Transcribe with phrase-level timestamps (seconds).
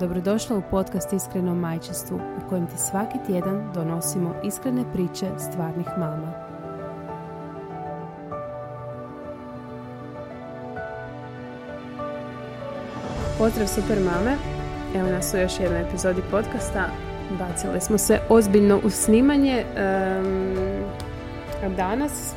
[0.00, 6.32] Dobrodošla u podcast Iskreno majčestvu u kojem ti svaki tjedan donosimo iskrene priče stvarnih mama.
[13.38, 14.36] Pozdrav super mame,
[14.96, 16.86] evo nas u još jednoj epizodi podcasta.
[17.38, 19.64] Bacili smo se ozbiljno u snimanje.
[21.64, 22.34] a danas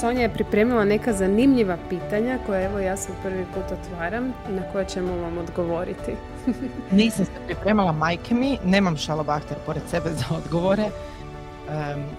[0.00, 4.62] Sonja je pripremila neka zanimljiva pitanja koje evo ja sam prvi put otvaram i na
[4.72, 6.12] koje ćemo vam odgovoriti.
[6.90, 10.84] Nisam se pripremala majke mi, nemam šalobahter pored sebe za odgovore.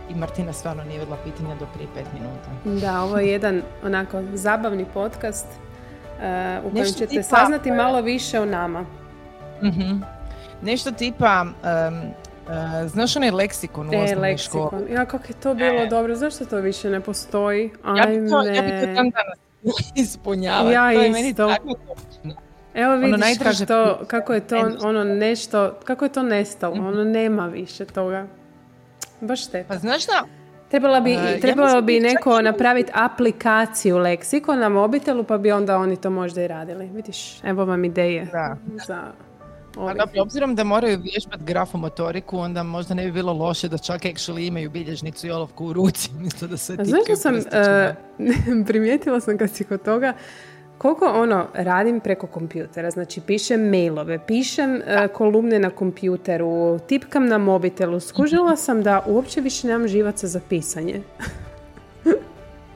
[0.10, 2.80] I Martina stvarno nije vidjela pitanja do prije pet minuta.
[2.86, 8.46] Da, ovo je jedan onako zabavni podcast uh, u kojem ćete saznati malo više o
[8.46, 8.86] nama.
[9.62, 9.98] uh
[10.62, 11.46] Nešto tipa
[12.44, 12.50] Uh,
[12.90, 14.68] znaš onaj leksikon u e, leksikon.
[14.68, 14.94] školi?
[14.94, 15.88] Ja, kako je to bilo e.
[15.88, 16.16] dobro.
[16.16, 17.72] Zašto to više ne postoji?
[17.98, 19.40] Ja bi to, ja bi to tam danas
[19.96, 20.74] ispunjavati.
[20.74, 21.76] Ja to je meni tako
[22.74, 26.76] Evo ono vidiš ono kako, to, kako je to ono nešto, kako je to nestalo,
[26.76, 28.28] mm ono nema više toga.
[29.22, 29.66] Baš te.
[29.68, 30.24] Pa znaš da,
[30.70, 35.78] Trebalo bi, uh, trebalo ja bi neko napraviti aplikaciju leksikon na mobitelu pa bi onda
[35.78, 36.90] oni to možda i radili.
[36.94, 38.58] Vidiš, evo vam ideje da.
[38.88, 39.12] za
[39.78, 44.02] a dobro, obzirom da moraju vježbati grafomotoriku, onda možda ne bi bilo loše da čak
[44.02, 47.42] actually imaju bilježnicu i olovku u ruci, umjesto da se Znaš sam, uh,
[48.68, 50.14] primijetila sam kad si kod toga,
[50.78, 54.82] koliko ono radim preko kompjutera, znači pišem mailove, pišem uh,
[55.14, 61.02] kolumne na kompjuteru, tipkam na mobitelu, skužila sam da uopće više nemam živaca za pisanje.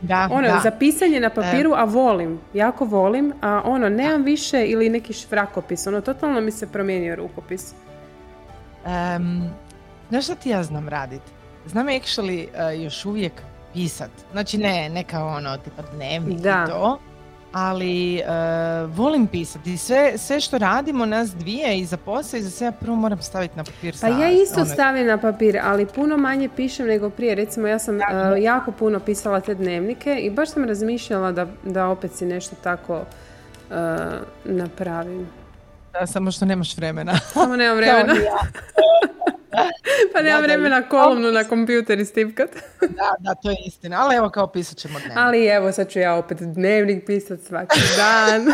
[0.02, 4.90] Da, ono, za pisanje na papiru, a volim, jako volim, a ono, nemam više ili
[4.90, 7.74] neki švrakopis, ono, totalno mi se promijenio rukopis.
[8.86, 9.50] Um,
[10.10, 11.22] znaš što ti ja znam radit?
[11.66, 13.34] Znam actually uh, još uvijek
[13.74, 14.12] pisat.
[14.32, 16.66] Znači ne, neka ono, tipa dnevnik da.
[16.68, 17.00] i to
[17.52, 19.78] ali uh, volim pisati.
[19.78, 23.58] Sve, sve što radimo, nas dvije i za posao i za sve, prvo moram staviti
[23.58, 23.96] na papir.
[24.02, 24.66] Pa ja isto ono...
[24.66, 27.36] stavim na papir, ali puno manje pišem nego prije.
[27.36, 28.02] Recimo, ja sam uh,
[28.42, 32.96] jako puno pisala te dnevnike i baš sam razmišljala da, da opet si nešto tako
[32.98, 33.76] uh,
[34.46, 35.28] napravim.
[35.94, 37.20] Da, samo što nemaš vremena.
[37.20, 38.14] Samo nemam vremena.
[40.14, 42.50] pa nemam vremena kolumnu na kompjuter istipkat.
[42.82, 43.98] da, da, to je istina.
[44.02, 45.18] Ali evo kao pisat ćemo dnevnik.
[45.18, 48.46] Ali evo sad ću ja opet dnevnik pisat svaki dan.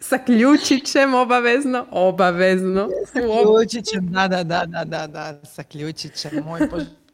[0.00, 2.88] Sa ključićem obavezno, obavezno.
[3.12, 6.60] Sa ključićem, da, da, da, da, da, da, sa ključićem, moj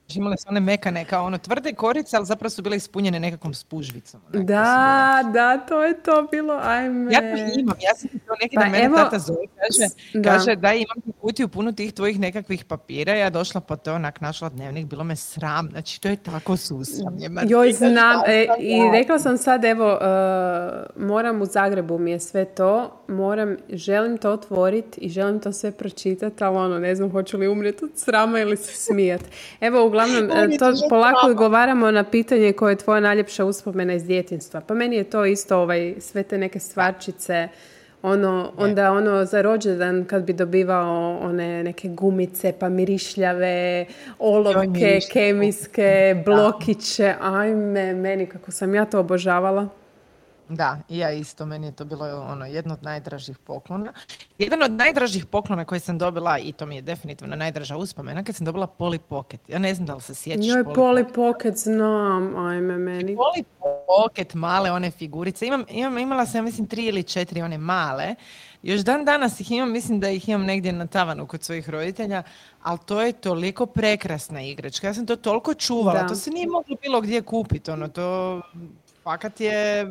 [0.09, 4.21] imale su one mekane kao ono tvrde korice, ali zapravo su bile ispunjene nekakvom spužvicom.
[4.33, 7.13] Da, da, to je to bilo, ajme.
[7.13, 10.31] Ja to imam, ja sam to neki pa, da mene tata zove, kaže, da.
[10.31, 14.49] kaže da imam kutiju puno tih tvojih nekakvih papira, ja došla pa to onak našla
[14.49, 17.31] dnevnik, bilo me sram, znači to je tako susramlje.
[17.49, 22.45] Joj, znam, e, i rekla sam sad, evo, uh, moram u Zagrebu mi je sve
[22.45, 27.39] to, moram, želim to otvoriti i želim to sve pročitati, ali ono, ne znam, hoću
[27.39, 29.25] li umrijeti od srama ili se smijati.
[29.61, 34.61] Evo, uglavnom, e, to polako odgovaramo na pitanje koje je tvoja najljepša uspomena iz djetinstva.
[34.61, 37.49] Pa meni je to isto ovaj, sve te neke stvarčice,
[38.03, 43.87] ono, onda ono za rođendan kad bi dobivao one neke gumice, pa mirišljave,
[44.19, 49.69] olovke, kemijske, blokiće, ajme, meni kako sam ja to obožavala.
[50.49, 53.93] Da, i ja isto, meni je to bilo ono jedno od najdražih poklona.
[54.39, 58.37] Jedan od najdražih poklona koji sam dobila, i to mi je definitivno najdraža uspomena, kad
[58.37, 59.41] sam dobila Polly Pocket.
[59.49, 63.17] Ja ne znam da li se sjećaš Joj, Polly, Pocket, znam, ajme meni.
[63.17, 63.45] Polly
[63.87, 65.47] Pocket, male one figurice.
[65.47, 68.15] Imam, imam, imala sam, ja mislim, tri ili četiri one male.
[68.63, 72.23] Još dan danas ih imam, mislim da ih imam negdje na tavanu kod svojih roditelja,
[72.63, 74.87] ali to je toliko prekrasna igračka.
[74.87, 77.71] Ja sam to toliko čuvala, to se nije moglo bilo gdje kupiti.
[77.71, 78.41] Ono, to
[79.05, 79.87] fakat je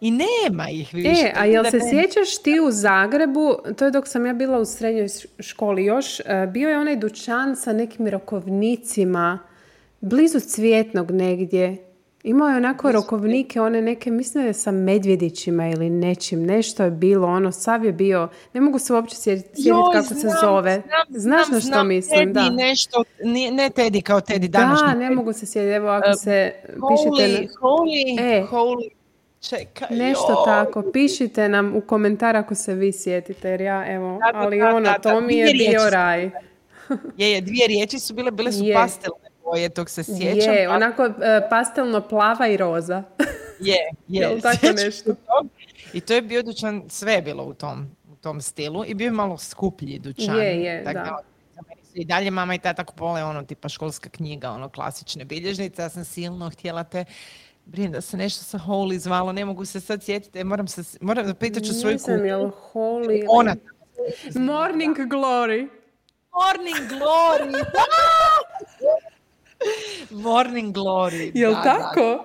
[0.00, 1.26] i nema ih više.
[1.26, 4.64] E, a jel se sjećaš ti u Zagrebu, to je dok sam ja bila u
[4.64, 5.06] srednjoj
[5.38, 9.38] školi još, e, bio je onaj dućan sa nekim rokovnicima
[10.00, 11.85] blizu Cvjetnog negdje.
[12.26, 16.90] Imao je onako rokovnike, one neke, mislim da je sa medvjedićima ili nečim, nešto je
[16.90, 20.82] bilo, ono, sav je bio, ne mogu se uopće sjetiti kako se zove.
[21.08, 22.50] Znaš na što mislim, da.
[22.50, 23.04] nešto,
[23.52, 24.86] ne Teddy kao Teddy današnji.
[24.86, 27.48] Da, ne mogu se sjetiti, evo ako se pišete...
[27.60, 28.88] Holy, e, holy,
[29.40, 34.62] Čekaj, Nešto tako, pišite nam u komentar ako se vi sjetite, jer ja, evo, ali
[34.62, 36.30] ono, to mi je bio raj.
[37.16, 38.74] Je, je, dvije riječi su bile, bile su Je.
[38.74, 40.54] pastelne boje, tog se sjećam.
[40.54, 41.12] Je, pa- onako e,
[41.50, 43.02] pastelno plava i roza.
[43.60, 43.76] Je,
[44.08, 44.40] je.
[44.40, 45.14] Tako nešto?
[45.92, 49.04] I to je bio dućan, sve je bilo u tom, u tom stilu i bio
[49.04, 50.36] je malo skuplji dućan.
[50.36, 51.18] Je, je, Tak da.
[51.82, 55.82] su I dalje mama i tata kupovale ono tipa školska knjiga, ono klasične bilježnice.
[55.82, 57.04] Ja sam silno htjela te
[57.64, 60.98] Brinem da se nešto sa Holy zvalo, ne mogu se sad sjetiti, e, moram se,
[61.00, 62.12] moram pitat ću svoju kuću.
[62.12, 63.24] jel holy...
[63.28, 63.56] Ona,
[64.34, 65.68] Morning Glory.
[66.32, 67.64] Morning Glory!
[70.10, 71.30] Morning Glory.
[71.40, 71.78] Jel da, da.
[71.78, 72.24] tako?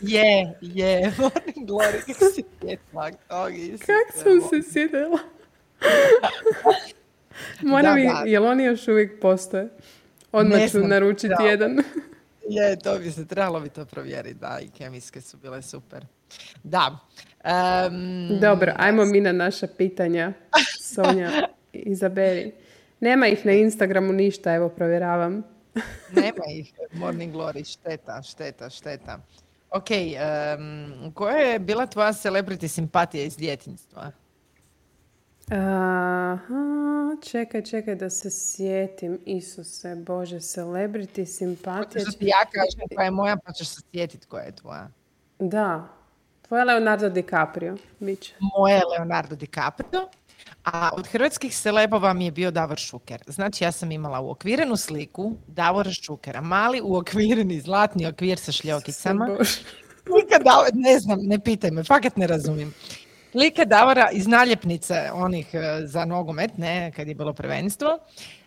[0.00, 3.10] Je, je, Morning Glory, kako si sjetila
[4.12, 5.18] sam se sjetila?
[7.62, 8.22] Moram Da, i, da.
[8.26, 9.68] jel oni još uvijek postoje?
[10.32, 11.44] Odmah Ne ću naručiti da.
[11.44, 11.78] jedan.
[12.48, 16.04] Je, to bi se trebalo bi to provjeriti, da, i kemijske su bile super.
[16.62, 16.98] Da.
[17.44, 20.32] em, Dobro, ajmo mi na naša pitanja.
[20.82, 21.30] Sonja,
[21.72, 22.52] izaberi.
[23.00, 25.42] Nema ih na Instagramu ništa, evo provjeravam.
[26.12, 29.18] Nema ih, Morning Glory, šteta, šteta, šteta.
[29.70, 34.12] Ok, em, koja je bila tvoja celebrity simpatija iz djetinjstva?
[35.50, 39.18] Aha, čekaj, čekaj da se sjetim.
[39.26, 42.04] Isuse, Bože, celebrity, simpatija.
[42.04, 44.88] Što ti ja kažem koja je moja, pa ćeš se sjetiti koja je tvoja.
[45.38, 45.88] Da,
[46.48, 48.34] tvoja Leonardo DiCaprio, bit će.
[48.58, 50.08] Moje je Leonardo DiCaprio,
[50.64, 53.22] a od hrvatskih celebova mi je bio Davor Šuker.
[53.26, 59.28] Znači ja sam imala uokvirenu sliku Davora Šukera, mali uokvireni zlatni okvir sa šljokicama.
[60.44, 62.74] Davora, ne znam, ne pitaj me, fakat ne razumijem.
[63.32, 67.98] Slika Davora iz naljepnice onih e, za nogomet, ne, kad je bilo prvenstvo,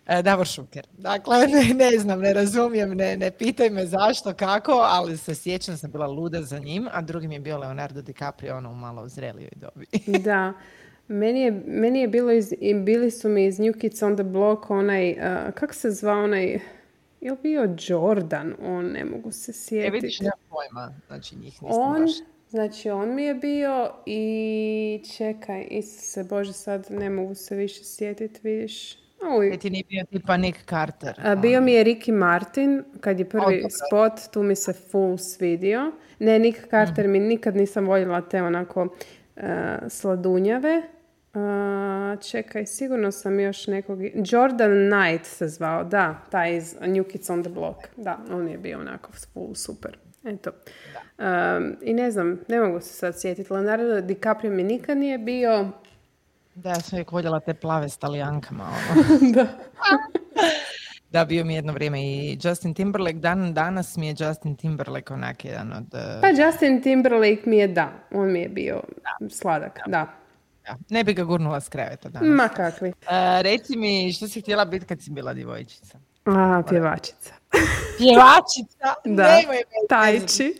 [0.07, 0.87] e, Davor Šuker.
[0.97, 5.77] Dakle, ne, ne znam, ne razumijem, ne, ne pitaj me zašto, kako, ali se sjećam
[5.77, 9.07] sam bila luda za njim, a drugi mi je bio Leonardo DiCaprio, ono u malo
[9.07, 9.87] zrelijoj dobi.
[10.19, 10.53] Da.
[11.11, 14.23] Meni je, meni je bilo iz, i bili su mi iz New Kids on the
[14.25, 15.17] Block onaj, uh,
[15.53, 16.59] kako se zvao onaj,
[17.21, 18.53] je li bio Jordan?
[18.61, 19.91] On, ne mogu se E, sjetiti.
[19.91, 22.11] vidiš, nemam pojma, znači njih nisam on, baš.
[22.49, 24.23] znači on mi je bio i
[25.09, 28.97] čekaj, Isuse Bože, sad ne mogu se više sjetiti, vidiš.
[29.37, 31.13] Uj, E, ti nije bio tipa Nick Carter.
[31.19, 33.69] A, bio mi je Ricky Martin, kad je prvi dobro.
[33.69, 35.91] spot, tu mi se full svidio.
[36.19, 37.11] Ne, Nick Carter Mhm.
[37.11, 38.87] mi nikad nisam voljela te onako
[39.35, 39.41] e,
[39.89, 40.81] sladunjave.
[42.29, 43.99] Čekaj, sigurno sam još nekog...
[44.31, 47.79] Jordan Knight se zvao, da, taj iz New Kids on the Block.
[47.97, 49.11] Da, on je bio onako
[49.55, 49.97] super.
[50.23, 50.51] Eto.
[51.17, 53.53] Um, I ne znam, ne mogu se sad sjetiti.
[53.53, 55.69] Leonardo DiCaprio mi nikad nije bio.
[56.55, 58.63] Da, ja sam uvijek voljela te plave s talijankama.
[58.91, 59.03] Ono.
[59.35, 59.47] da.
[61.09, 63.17] Da, bio mi jedno vrijeme i Justin Timberlake.
[63.17, 65.85] Dan danas mi je Justin Timberlake onak jedan od...
[66.21, 68.81] Pa Justin Timberlake mi je da, on mi je bio
[69.29, 69.91] sladak, da.
[69.91, 70.20] da.
[70.89, 72.29] Ne bi ga gurnula s kreveta danas.
[72.29, 72.89] Ma kakvi.
[72.89, 75.97] Eh, reci mi, što si htjela biti kad si bila djevojčica?
[76.25, 77.33] A, pjevačica.
[77.97, 78.93] Pjevačica?
[79.05, 80.53] Da, Nemoj tajči.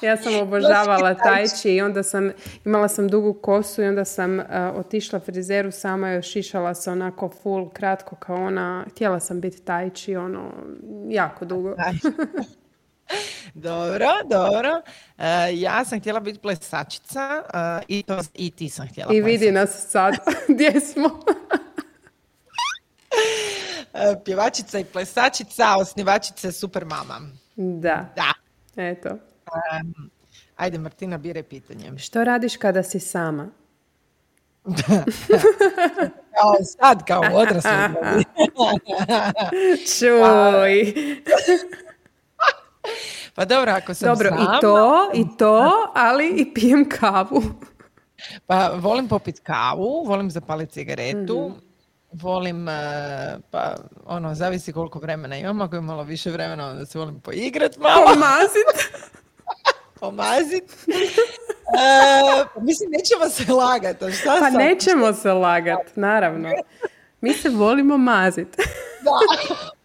[0.00, 2.30] ja sam obožavala tajči i onda sam,
[2.64, 7.28] imala sam dugu kosu i onda sam a, otišla frizeru sama i šišala se onako
[7.42, 8.84] full, kratko kao ona.
[8.90, 10.52] Htjela sam biti tajči, ono,
[11.08, 11.74] jako dugo.
[13.54, 14.82] Dobro, dobro.
[15.18, 19.52] Eh, ja sam htjela biti plesačica eh, i, to, i ti sam htjela I vidi
[19.52, 20.14] nas sad,
[20.54, 21.10] gdje smo.
[23.94, 27.20] Eh, pjevačica i plesačica, osnivačica Super Mama.
[27.56, 28.32] da, Da.
[28.82, 29.08] eto.
[29.08, 30.10] Em,
[30.56, 31.98] ajde, Martina, biraj pitanje.
[31.98, 33.48] Što radiš kada si sama?
[36.40, 37.70] Kao sad, kao odrasli.
[39.98, 40.94] Čuj.
[43.36, 47.42] Pa dobro, ako sam Dobro, sama, i to, i to, ali i pijem kavu.
[48.46, 51.58] pa volim popit kavu, volim zapaliti cigaretu, Mhm.
[52.12, 52.74] volim, eh,
[53.50, 53.74] pa
[54.06, 58.06] ono, zavisi koliko vremena imam, ako imam malo više vremena, onda se volim poigrat malo,
[58.06, 58.92] Pomazit.
[60.00, 60.86] pomazit.
[62.54, 64.54] Pa mislim, nećemo se lagati, a šta Pa sad?
[64.54, 66.48] nećemo se lagat, naravno.
[67.20, 68.58] Mi se volimo mazit.
[68.58, 68.62] Eh,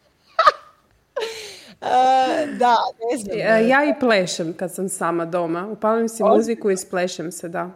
[2.60, 2.78] da,
[3.12, 3.38] ne znam.
[3.38, 5.68] E, Ja i plešem kad sam sama doma.
[5.68, 7.70] Upalim si muziku i splešem se, da.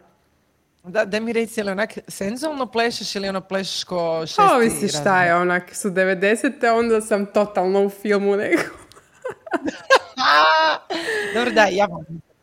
[0.84, 4.88] Da, da mi reci, ili onak senzualno plešeš ili ono plešeš ko šesti Pa ovisi
[4.88, 6.78] šta je, onak su 90.
[6.80, 8.62] onda sam totalno u filmu nego.
[10.18, 10.78] A,
[11.34, 11.88] Dobro, da, ja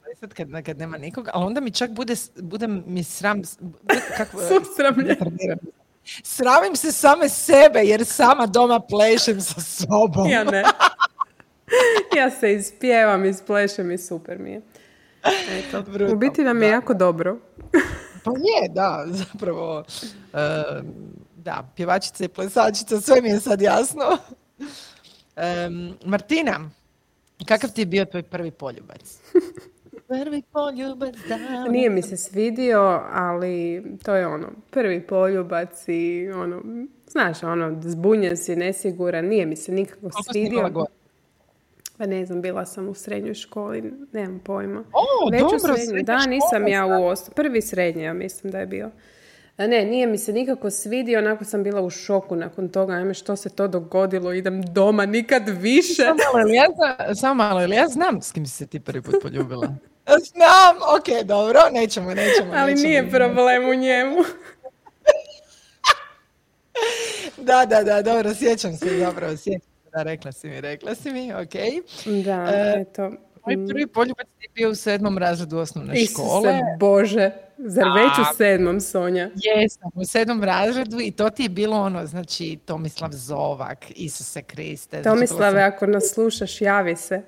[0.05, 3.43] plesat kad, kad nema nikog, ali onda mi čak bude, bude mi sram,
[4.17, 4.39] kako.
[6.23, 10.29] Sramim se same sebe jer sama doma plešem sa sobom.
[10.31, 10.65] Ja ne.
[12.17, 14.61] Ja se ispjevam, isplešem i super mi je.
[15.51, 15.85] Eto.
[16.13, 17.39] U biti nam je jako dobro.
[18.25, 19.85] Pa je, da, zapravo.
[20.33, 20.63] e,
[21.37, 24.19] Da, pjevačica i plesačica, sve mi je sad jasno.
[25.37, 26.71] Em, Martina,
[27.47, 29.19] kakav ti je bio tvoj prvi poljubac?
[30.09, 31.69] prvi poljubac, da.
[31.69, 36.63] Nije mi se svidio, ali to je ono, prvi poljubac i ono,
[37.07, 40.87] znaš, ono, zbunjen si, nesiguran, nije mi se nikako svidio.
[42.03, 44.85] Pa ne znam, bila sam u srednjoj školi, nemam pojma.
[44.93, 47.31] O, Već u dobro, srednjoj, srednja da, nisam ja u os...
[47.31, 48.91] prvi srednji, ja mislim da je bio.
[49.57, 53.15] A ne, nije mi se nikako svidio, onako sam bila u šoku nakon toga, ajme
[53.15, 56.03] što se to dogodilo, idem doma, nikad više.
[56.03, 59.15] Samo malo, ja, samo malo, jel ja znam s kim si se ti prvi put
[59.23, 59.67] poljubila?
[60.33, 62.53] Znam, ok, dobro, nećemo, nećemo.
[62.57, 62.89] Ali nećemo.
[62.89, 64.17] nije problem u njemu.
[67.37, 71.11] Da, da, da, dobro, sjećam se zapravo, sjećam se, da, rekla si mi, rekla si
[71.11, 71.55] mi, ok.
[72.25, 73.11] Da, E, eto.
[73.47, 76.59] Moj prvi poljubac je bio u sedmom razredu osnovne Isuse škole.
[76.79, 78.23] Bože, zar već Da.
[78.23, 79.31] u sedmom, Sonja?
[79.37, 84.97] Jesam, u sedmom razredu i to ti je bilo ono, znači Tomislav Zovak, Isuse Kriste.
[84.97, 87.23] znači, Tomislave, bila ako nas slušaš, javi se.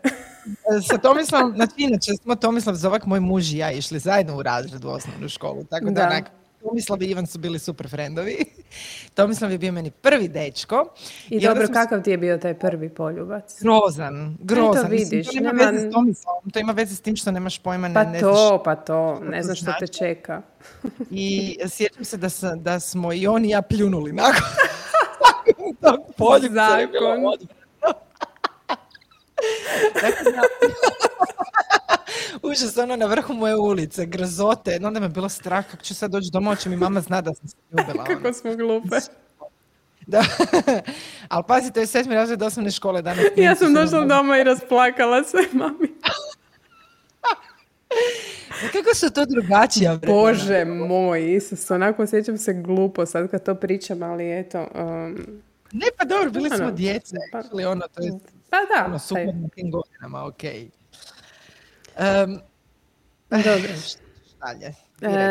[0.63, 4.43] sam- Sa Tomislavom, znači inače smo Tomislav Zovak, moj muž i ja išli zajedno u
[4.43, 6.07] razredu u osnovnu školu, tako da, Da.
[6.07, 6.25] onak,
[6.65, 8.37] Tomislav i Ivan su bili super frendovi.
[9.15, 10.87] Tomislav je bio meni prvi dečko.
[11.29, 13.63] I onda dobro, smo kakav ti je bio taj prvi poljubac?
[13.63, 14.91] Grozan, grozan.
[14.91, 17.59] Mislim, vidiš, to nema, nema- veze s Tomislavom, to ima veze s tim što nemaš
[17.59, 18.61] pojma, ne, Pa ne to, znaš.
[18.65, 19.93] pa to, ne to znam što te znači.
[19.95, 20.43] čeka.
[21.11, 24.43] I sjećam se da, sam, da smo i on i ja pljunuli nakon
[25.83, 26.49] tog poljubca.
[26.51, 27.25] Zakon.
[32.45, 34.79] Užas, ono na vrhu moje ulice, grzote.
[34.83, 37.49] Onda me bilo strah kako ću sad doći doma, hoće mi mama zna da sam
[37.49, 38.05] se ljubila.
[38.05, 38.15] ono.
[38.15, 38.97] Kako smo glupe.
[40.07, 40.25] Da.
[41.29, 43.25] Ali pazi, to je sedmi razred osnovne škole danas.
[43.37, 45.89] Ja sam došla doma i rasplakala se, mami.
[48.73, 50.21] Kako su to drugačija vremena?
[50.21, 54.67] Bože moj, Isus, onako sjećam se glupo sad kad to pričam, ali eto.
[54.75, 55.27] um,
[55.73, 57.17] Ne, pa dobro, bili smo Ono, djece.
[57.33, 58.13] pa- Ali ono, to je
[58.51, 60.43] pa da, ono, taj- sukladno tim godinama, ok.
[61.99, 62.41] Um,
[63.31, 63.73] dobro.
[64.41, 64.75] dalje.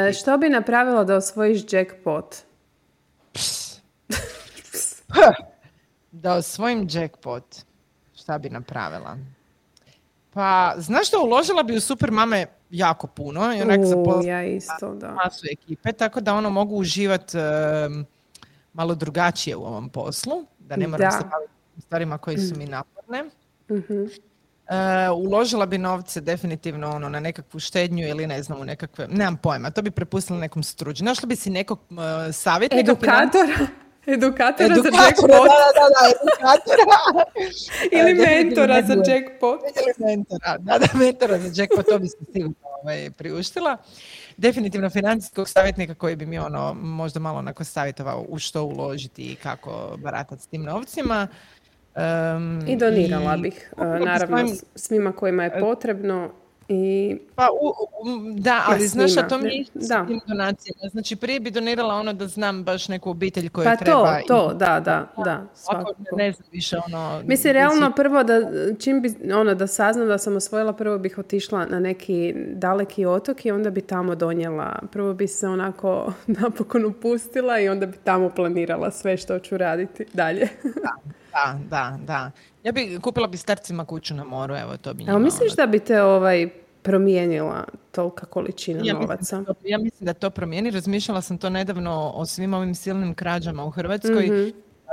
[0.09, 2.35] E, što bi napravila da osvojiš jackpot?
[6.11, 7.43] Da osvojim jackpot,
[8.15, 9.17] šta bi napravila?
[10.33, 14.93] Pa, znaš što, uložila bi u super mame jako puno i onak U, ja isto,
[14.93, 15.11] da.
[15.11, 17.37] masu ekipe, tako da ono mogu uživati
[18.73, 21.11] malo drugačije u ovom poslu, da ne moram Da.
[21.11, 23.23] se baviti stvarima koje su mi naporne.
[23.71, 24.03] Mhm.
[24.69, 29.37] E, uložila bi novce definitivno ono na nekakvu štednju ili ne znam u nekakve, nemam
[29.37, 31.03] pojma, to bi prepustila nekom struđu.
[31.03, 31.97] Našla bi si nekog uh,
[32.33, 32.91] savjetnika.
[32.91, 33.67] Edukatora?
[34.05, 36.85] Edukatora, za Edukatora, jackpot da, da, da, edukatora.
[37.97, 39.59] ili E, definitivno mentora za jackpot?
[39.61, 43.77] Ili mentora, da, da, mentora za jackpot, to bi se sigurno ovaj, priuštila.
[44.37, 49.35] Definitivno financijskog savjetnika koji bi mi ono možda malo onako savjetovao u što uložiti i
[49.35, 51.27] kako baratati s tim novcima.
[51.95, 54.37] Em, I donirala i bih, e, naravno,
[54.75, 56.31] svima kojima je potrebno
[56.67, 60.07] i Pa, u, u- da, ali znaš, a to mi da.
[60.27, 60.89] donacijama.
[60.91, 64.19] Znači, prije bi donirala ono da znam baš neku obitelj koja pa treba.
[64.27, 67.21] to, to, da, da, da, Ako ne znam više ono...
[67.25, 68.41] Mislim, realno prvo da,
[68.79, 73.45] čim bi, ono, da saznam da sam osvojila, prvo bih otišla na neki daleki otok
[73.45, 78.29] i onda bi tamo donijela, prvo bi se onako napokon upustila i onda bi tamo
[78.29, 80.47] planirala sve što ću raditi dalje.
[81.33, 82.31] Da, da, da.
[82.63, 85.19] Ja bi kupila bi starcima kuću na moru, evo to bi njima.
[85.19, 86.49] Misliš ono- da bi te ovaj
[86.83, 89.43] promijenila tolika količina Ja mislim, novaca?
[89.43, 90.71] to, ja mislim da to promijeni.
[90.71, 94.49] Razmišljala sam to nedavno o svim ovim silnim krađama u Hrvatskoj Mhm.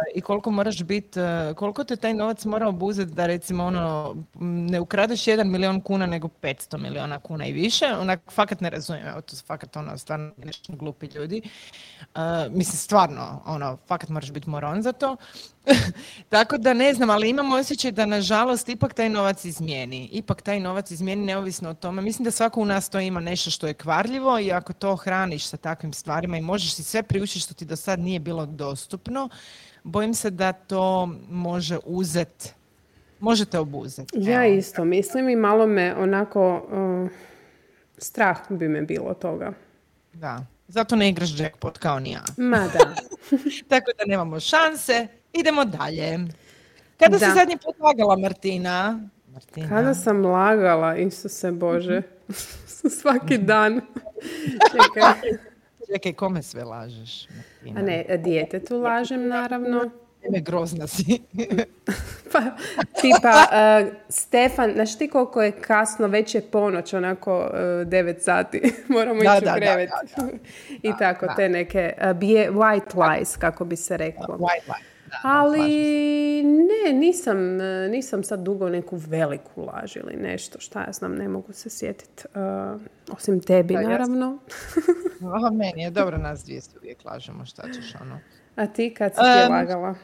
[0.07, 1.21] E, i koliko moraš biti,
[1.57, 6.29] koliko te taj novac mora obuzeti da recimo ono, ne ukradeš jedan milion kuna nego
[6.43, 7.87] 500 miliona kuna i više.
[8.01, 11.43] Onak, fakat ne razumijem, evo to su fakat ono, stvarno nešto glupi ljudi.
[12.01, 15.17] E, mislim, stvarno, ono, fakat moraš biti moron za to.
[16.29, 20.09] Tako da ne znam, ali imam osjećaj da nažalost ipak taj novac izmijeni.
[20.13, 22.03] Ipak taj novac izmijeni neovisno o tome.
[22.03, 25.47] Mislim da svako u nas to ima nešto što je kvarljivo i ako to hraniš
[25.47, 29.29] sa takvim stvarima i možeš si sve priuštiti što ti do sad nije bilo dostupno,
[29.85, 32.55] bojim se da to može uzet,
[33.21, 34.13] možete obuzeti.
[34.15, 36.67] Ja isto mislim i malo me onako
[37.05, 37.11] uh,
[37.99, 39.53] strah bi me bilo toga.
[40.13, 40.45] Da.
[40.69, 42.23] Zato ne igraš jackpot kao ni ja.
[42.37, 42.95] Ma da.
[43.69, 45.07] Tako da nemamo šanse.
[45.33, 46.19] Idemo dalje.
[46.99, 47.35] Kada si Da.
[47.35, 49.01] zadnji put lagala, Martina?
[49.33, 49.69] Martina.
[49.69, 52.03] Kada sam lagala, Isuse Bože,
[53.01, 53.81] svaki dan.
[54.73, 55.50] Čekaj.
[55.93, 57.29] Čekaj, kome sve lažeš?
[57.29, 57.81] Martina?
[57.81, 59.91] A ne, djetetu lažem naravno.
[60.29, 61.05] ime grozna si.
[62.33, 62.41] pa,
[63.01, 68.63] tipa, uh, Stefan, znaš ti koliko je kasno, već je ponoć, onako uh, 9 sati,
[68.89, 69.91] moramo Da, ići da, u krevet.
[70.17, 70.29] da,
[70.83, 74.27] I tako, te neke uh, bije, white lies, kako bi se reklo.
[74.39, 74.90] White lie.
[75.23, 77.57] Ali ne, nisam,
[77.91, 82.25] nisam sad dugo neku veliku laž ili nešto, šta ja znam, ne mogu se sjetiti.
[82.35, 82.81] Uh,
[83.13, 84.39] osim tebi, Da, ja naravno.
[85.35, 88.19] Aha, meni je dobro, nas dvije se uvijek lažemo, šta ćeš ono.
[88.57, 89.95] A ti kad si ti Em, lagala?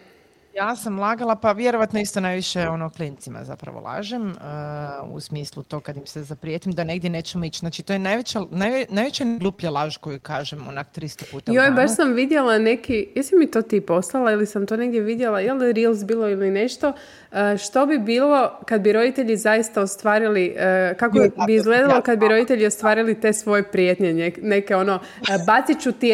[0.56, 5.80] Ja sam lagala, pa vjerovatno isto najviše ono klincima zapravo lažem, uh, u smislu to
[5.80, 7.58] kad im se zaprijetim da negdje nećemo ići.
[7.58, 11.96] Znači to je najveća, najve, najveća gluplja laž koju kažem onak 300 puta Joj, baš
[11.96, 15.72] sam vidjela neki, jesi mi to ti poslala ili sam to negdje vidjela, je li
[15.72, 16.92] Reels bilo ili nešto,
[17.32, 22.00] e, što bi bilo kad bi roditelji zaista ostvarili, e, kako Joj, bi izgledalo ja,
[22.00, 24.98] kad bi roditelji ostvarili te svoje prijetnje, nje- neke ono,
[25.46, 26.12] bacit ću ti,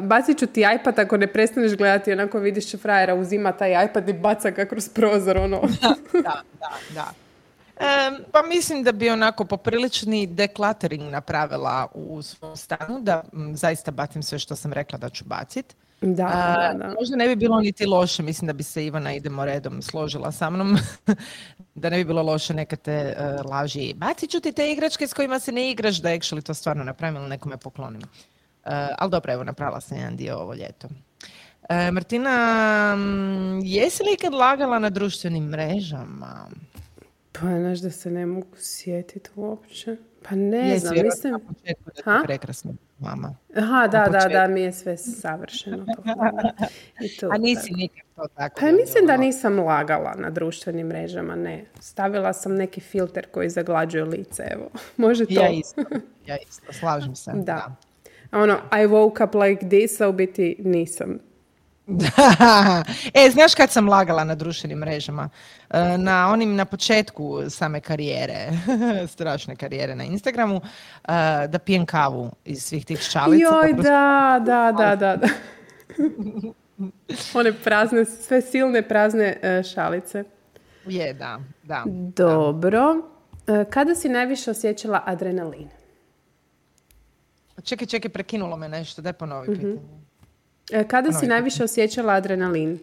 [0.00, 4.12] bacit ću ti iPad ako ne prestaneš gledati, onako vidiš frajera uzima taj iPad i
[4.12, 5.60] baca ga kroz prozor, ono.
[6.12, 7.12] da, da, da.
[7.80, 13.90] Em, pa mislim da bi onako poprilični decluttering napravila u svom stanu, da m, zaista
[13.90, 15.74] bacim sve što sam rekla da ću bacit.
[16.00, 16.94] da, A, da, da.
[16.94, 20.50] Možda ne bi bilo niti loše, mislim da bi se Ivana idemo redom složila sa
[20.50, 20.78] mnom,
[21.74, 23.94] da ne bi bilo loše neka te e, laži.
[23.96, 27.16] Bacit ću ti te igračke s kojima se ne igraš, da actually to stvarno napravim
[27.16, 28.02] ili nekome poklonim.
[28.02, 30.88] E, ali dobro, evo, napravila sam jedan dio ovo ljeto.
[31.68, 36.48] E, Martina, mm, jesi li ikad lagala na društvenim mrežama?
[37.32, 39.96] Pa, znaš da se ne mogu sjetiti uopće.
[40.28, 41.32] Pa ne Jesi znam, mislim...
[41.32, 42.22] na početku da Ha?
[42.24, 43.36] prekrasno mama.
[43.56, 45.86] Aha, da, da, da, mi je sve savršeno.
[47.00, 47.76] I to, A nisi tako.
[47.76, 51.64] nikad to tako Pa mislim da nisam lagala na društvenim mrežama, ne.
[51.80, 54.70] Stavila sam neki filter koji zaglađuje lice, evo.
[54.96, 55.32] Može to?
[55.32, 55.82] Ja isto,
[56.26, 57.30] ja isto, slažem se.
[57.34, 57.76] Da.
[58.30, 61.18] A Ono, I woke up like this, a u biti nisam.
[63.14, 65.28] E, znaš kad sam lagala na društvenim mrežama?
[65.70, 68.48] E, Na onim na početku same karijere,
[69.06, 71.10] strašne karijere na Instagramu, e,
[71.48, 73.50] da pijem kavu iz svih tih šalica.
[73.50, 75.28] pa Joj, prosto- da, da, da, da.
[77.34, 80.24] One prazne, sve silne prazne e, šalice.
[80.86, 81.82] Je, da, da.
[82.16, 82.94] Dobro.
[83.70, 85.68] Kada si najviše osjećala adrenalin?
[87.64, 90.03] Čekaj, čekaj, prekinulo me nešto, daj ponovi pitanje.
[90.72, 92.78] E, Kada si najviše osjećala adrenalin?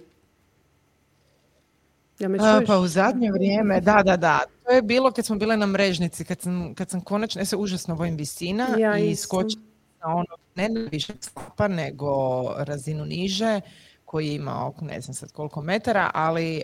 [2.20, 2.67] Ja me čuješ?
[2.67, 4.39] pa u zadnje vrijeme, da, da, da.
[4.63, 7.56] To je bilo kad smo bile na mrežnici, kad sam, kad sam konačno, ja se
[7.56, 9.63] užasno bojim visina Ja i skočila
[10.06, 12.08] na ono, ne na više slapa, nego
[12.58, 13.62] razinu niže,
[14.06, 16.63] koji ima oko, ne znam sad koliko metara, ali e,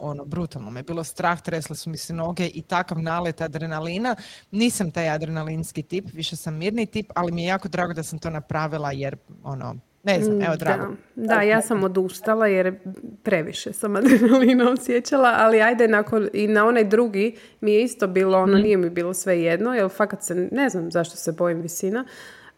[0.00, 4.16] ono, brutalno me je bilo strah, tresle su mi se noge i takav nalet adrenalina.
[4.50, 8.18] Nisam taj adrenalinski tip, više sam mirni tip, ali mi je jako drago da sam
[8.18, 9.76] to napravila jer, ono,
[10.12, 10.94] ne znam, evo, drago.
[11.14, 12.74] Da, da, ja sam odustala jer
[13.22, 18.38] previše sam adrenalina osjećala, ali ajde nakon, i na onaj drugi mi je isto bilo,
[18.38, 22.04] ono nije mi bilo sve jedno, jer fakat se, ne znam zašto se bojim visina.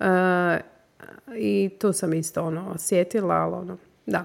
[0.00, 0.04] E,
[1.36, 4.24] I tu sam isto ono osjetila, ali ono, da.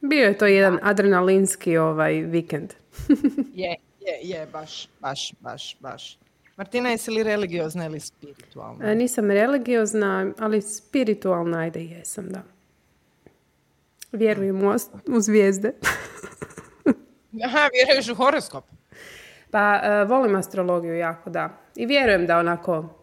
[0.00, 2.74] Bio je to jedan adrenalinski ovaj vikend.
[3.54, 6.18] Je, je, je, baš, baš, baš, baš.
[6.60, 8.90] Martina, jesi li religiozna ili spiritualna?
[8.90, 12.42] E, nisam religiozna, ali spiritualna, ajde jesam, da.
[14.12, 14.74] Vjerujem u,
[15.06, 15.72] u zvijezde.
[17.46, 18.64] Aha, vjeruješ u horoskop?
[19.50, 21.58] Pa e, volim astrologiju jako, da.
[21.76, 22.94] I vjerujem da onako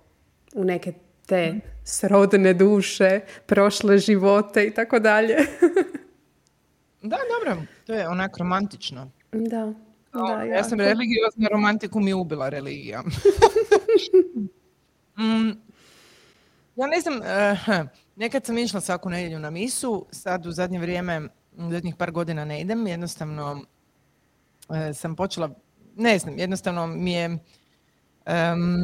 [0.56, 0.94] u neke
[1.26, 5.38] te srodne duše, prošle živote i tako dalje.
[7.02, 9.12] Da, dobro, to je onak romantično.
[9.32, 9.74] da,
[10.18, 10.90] da, ja sam jako.
[10.90, 13.04] religiozna, romantiku mi je ubila religija.
[15.20, 15.50] Mm,
[16.76, 21.22] ja ne znam, eh, nekad sam išla svaku nedjelju na misu, sad u zadnje vrijeme,
[21.58, 23.62] u zadnjih par godina ne idem, jednostavno
[24.70, 25.50] eh, sam počela,
[25.96, 27.38] ne znam, jednostavno mi je,
[28.26, 28.76] em,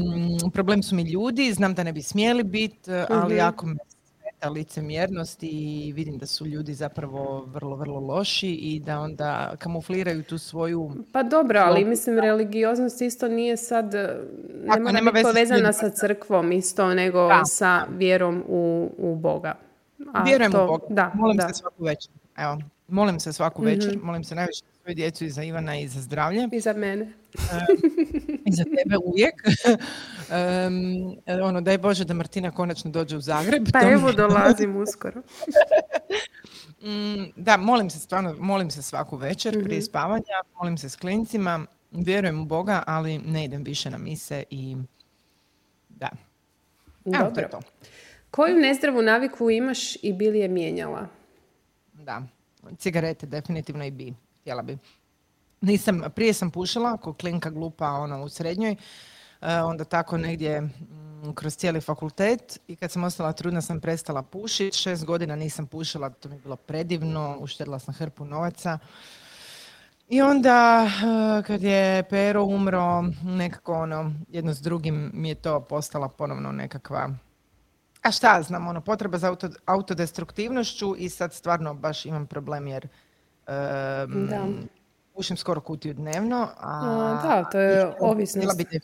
[0.53, 3.37] problem su mi ljudi, znam da ne bi smjeli biti, ali Mhm.
[3.37, 3.75] jako me
[4.43, 10.23] smeta licemjernost i vidim da su ljudi zapravo vrlo, vrlo loši i da onda kamufliraju
[10.23, 15.11] tu svoju Pa dobro, ali mislim religioznost isto nije sad, e, ne Tako, mora nema
[15.11, 17.41] biti povezana sa crkvom isto, nego Da.
[17.45, 19.55] sa vjerom u, u Boga.
[20.13, 20.85] A Vjerujem to- u Boga.
[20.89, 21.47] Da, molim da.
[21.47, 22.11] se svaku večer.
[22.37, 23.69] Evo, molim se svaku Mhm.
[23.69, 26.49] večer, molim se najviše za svoju djecu i za Ivana i za zdravlje.
[26.51, 27.13] I za mene.
[28.57, 29.33] Za tebe uvijek.
[30.29, 30.75] Em,
[31.41, 33.67] ono, daj Bože da Martina konačno dođe u Zagreb.
[33.73, 35.21] Pa To mi- evo dolazim uskoro.
[36.81, 39.63] Mm, da, molim se stvarno, molim se svaku večer Mhm.
[39.63, 41.59] prije spavanja, molim se s klincima,
[41.91, 44.75] vjerujem u Boga, ali ne idem više na mise i
[45.89, 46.09] da.
[47.05, 47.41] Evo, to Dobro.
[47.41, 47.59] je to.
[48.31, 51.07] Koju nezdravu naviku imaš i bili je mijenjala?
[51.93, 52.21] Da.
[52.77, 54.77] cigarete definitivno i bi, htjela bi.
[55.63, 58.75] Nisam, prije sam pušila, ko klinka glupa ono, u srednjoj,
[59.41, 60.71] e, onda tako negdje mm,
[61.35, 66.09] kroz cijeli fakultet i kad sam ostala trudna sam prestala pušiti, šest godina nisam pušila,
[66.09, 68.79] to mi je bilo predivno, uštedila sam hrpu novaca.
[70.09, 75.59] I onda e, kad je Pero umro, nekako ono, jedno s drugim mi je to
[75.59, 77.09] postala ponovno nekakva
[78.03, 82.87] a šta znam, ono, potreba za auto, autodestruktivnošću i sad stvarno baš imam problem jer
[82.87, 84.45] um, da.
[85.13, 86.49] Ušim skoro kutiju dnevno.
[86.57, 88.61] A, da, to je ovisnost.
[88.61, 88.81] Htjela bih,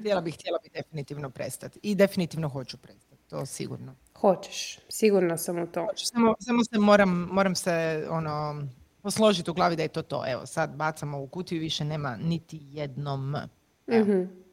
[0.00, 1.80] htjela bih, htjela bih definitivno prestati.
[1.82, 3.94] I definitivno hoću prestati, to sigurno.
[4.20, 5.88] Hoćeš, sigurno sam u to.
[5.96, 8.64] samo, samo se moram, moram se ono,
[9.02, 10.24] posložiti u glavi da je to to.
[10.26, 13.36] Evo, sad bacamo u kutiju i više nema niti jednom.
[13.88, 14.44] mm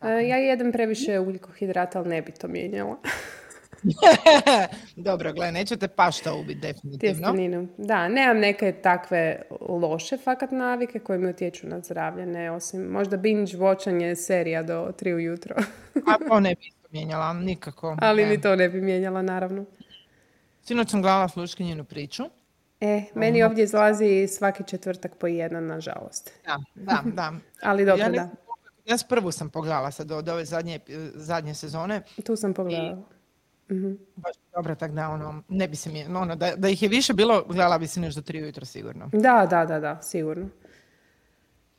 [0.00, 2.96] E, ja jedem previše ugljikohidrata, ali ne bi to mijenjala.
[4.96, 7.66] Dobro, gledaj, neću te pašta ubiti definitivno.
[7.78, 13.16] Da, nemam neke takve loše fakat navike koje mi utječu na zdravlje, ne osim možda
[13.16, 15.56] binge watchanje serija do tri ujutro.
[16.06, 17.96] A to ne bi mijenjala, nikako.
[18.00, 19.64] Ali ni to ne bi mijenjala, naravno.
[20.62, 22.22] Sinoć sam gledala sluškinjenu priču.
[22.80, 26.32] E, meni ovdje izlazi svaki četvrtak po jedan, nažalost.
[26.46, 27.32] Da, da, da.
[27.70, 28.28] Ali dobro, ja da.
[28.86, 30.80] Ja prvu sam pogledala sad od ove zadnje,
[31.14, 32.02] zadnje sezone.
[32.24, 33.02] Tu sam pogledala.
[33.12, 33.15] I,
[33.70, 36.88] mm Baš dobro, tako da ono, ne bi se mi, ono, da, da ih je
[36.88, 39.10] više bilo, gledala bi se nešto tri ujutro sigurno.
[39.12, 40.48] Da, da, da, da, sigurno.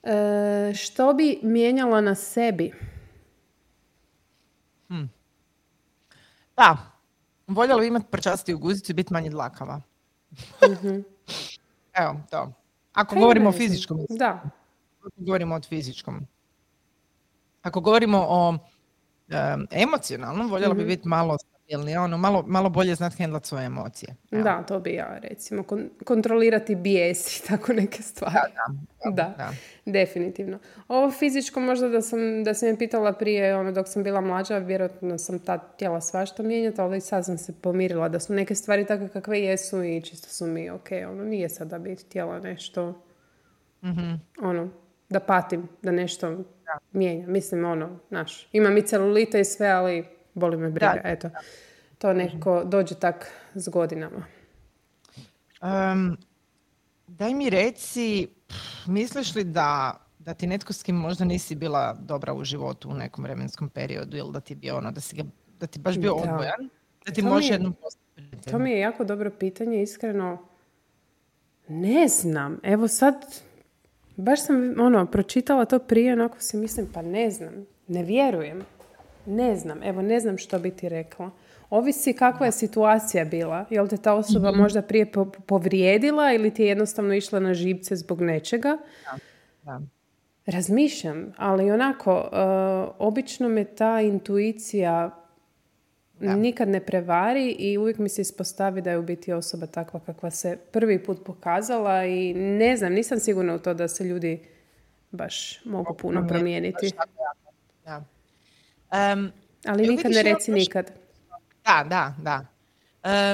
[0.04, 2.74] E, što bi mijenjala na sebi?
[4.88, 5.10] Hmm.
[6.58, 6.78] Da,
[7.48, 9.82] voljela bi imati prčasti u guzicu i biti manje dlakava.
[10.64, 11.04] mm
[12.02, 12.54] Evo, to.
[12.94, 13.98] Ako govorimo o fizičkom.
[14.10, 14.50] Da.
[15.00, 16.28] Ako govorimo o fizičkom.
[17.62, 18.58] Ako govorimo o
[19.72, 20.90] emocionalnom, voljela bi mhm.
[20.90, 24.16] biti malo stabilnija, ono, malo, malo bolje znati hendlat svoje emocije.
[24.32, 25.64] Da, to bi ja recimo.
[26.06, 28.54] kontrolirati bijes i tako neke stvari.
[29.06, 29.54] Da, da, da,
[29.86, 30.60] definitivno.
[30.88, 34.58] Ovo fizičko možda da sam, da sam je pitala prije, ono, dok sam bila mlađa,
[34.58, 38.86] vjerojatno sam tad htjela svašta mijenjati, ali sad sam se pomirila da su neke stvari
[38.86, 43.04] takve kakve jesu i čisto su mi ok, ono, nije sad da bi htjela nešto,
[43.84, 44.70] mm ono,
[45.10, 46.38] da patim, da nešto
[46.92, 47.28] mijenja.
[47.28, 51.30] Mislim, ono, znaš, imam i celulite i sve, ali boli me briga, eto.
[51.98, 54.26] To neko dođe tak s godinama.
[55.62, 56.18] Um,
[57.08, 58.28] daj mi reci,
[58.88, 62.94] misliš li da, da ti netko s kim možda nisi bila dobra u životu u
[62.94, 65.24] nekom vremenskom periodu ili da ti je bio ono, da, si ga,
[65.60, 66.32] da ti baš bio da.
[66.32, 66.70] odbojan,
[67.06, 68.52] da ti može jednom postaviti?
[68.52, 70.38] To mi je jako dobro pitanje, iskreno
[71.68, 72.60] ne znam.
[72.64, 73.16] Evo sad
[74.18, 78.62] Baš sam ono, pročitala to prije, onako si mislim, pa ne znam, ne vjerujem.
[79.28, 81.30] Ne znam, evo ne znam što bi ti rekla.
[81.70, 83.66] Ovisi kakva je situacija bila.
[83.70, 84.60] Jel te ta osoba mhm.
[84.60, 85.12] možda prije
[85.46, 88.78] povrijedila ili ti je jednostavno išla na živce zbog nečega?
[89.64, 89.82] Da.
[90.46, 95.24] Razmišljam, ali onako, uh, obično me ta intuicija
[96.20, 100.32] nikad ne prevari i uvijek mi se ispostavi da je u biti osoba takva kakva
[100.32, 104.40] se prvi put pokazala i ne znam, nisam sigurna u to da se ljudi
[105.12, 106.92] baš mogu puno promijeniti.
[107.86, 108.04] Da.
[108.92, 109.32] Um,
[109.66, 110.92] Ali nikad ne reci nikad.
[111.66, 112.46] Da, da, da.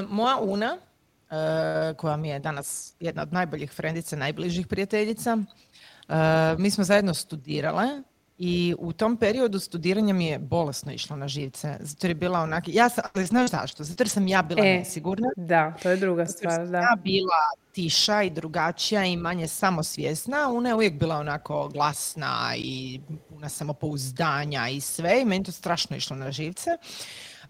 [0.10, 6.16] moja Una, uh, koja mi je danas jedna od najboljih frendica, najbližih prijateljica, uh,
[6.58, 8.02] mi smo zajedno studirale
[8.38, 11.78] i u tom periodu studiranja mi je bolesno išlo na živce.
[11.80, 12.63] Zato je bila onak...
[12.67, 13.84] Ja sam, ali znaš zašto?
[13.84, 15.28] Zato jer sam ja bila e, nesigurna.
[15.38, 16.67] Da, to je druga stvar.
[16.67, 16.78] Da.
[16.78, 20.50] ja bila tiša i drugačija i manje samosvjesna.
[20.54, 25.22] Ona je uvijek bila onako glasna i puna samopouzdanja i sve.
[25.22, 26.69] I meni to strašno išlo na živce.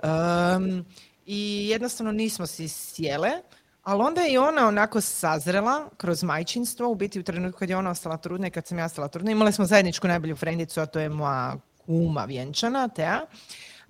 [0.04, 0.86] Um,
[1.26, 3.32] I jednostavno nismo si sjele.
[3.84, 7.78] Ali onda je i ona onako sazrela kroz majčinstvo, u biti u trenutku kad je
[7.78, 9.32] ona ostala trudna i kad sam ja ostala trudna.
[9.32, 13.20] Imali smo zajedničku najbolju frendicu, a to je moja kuma vjenčana, Tea.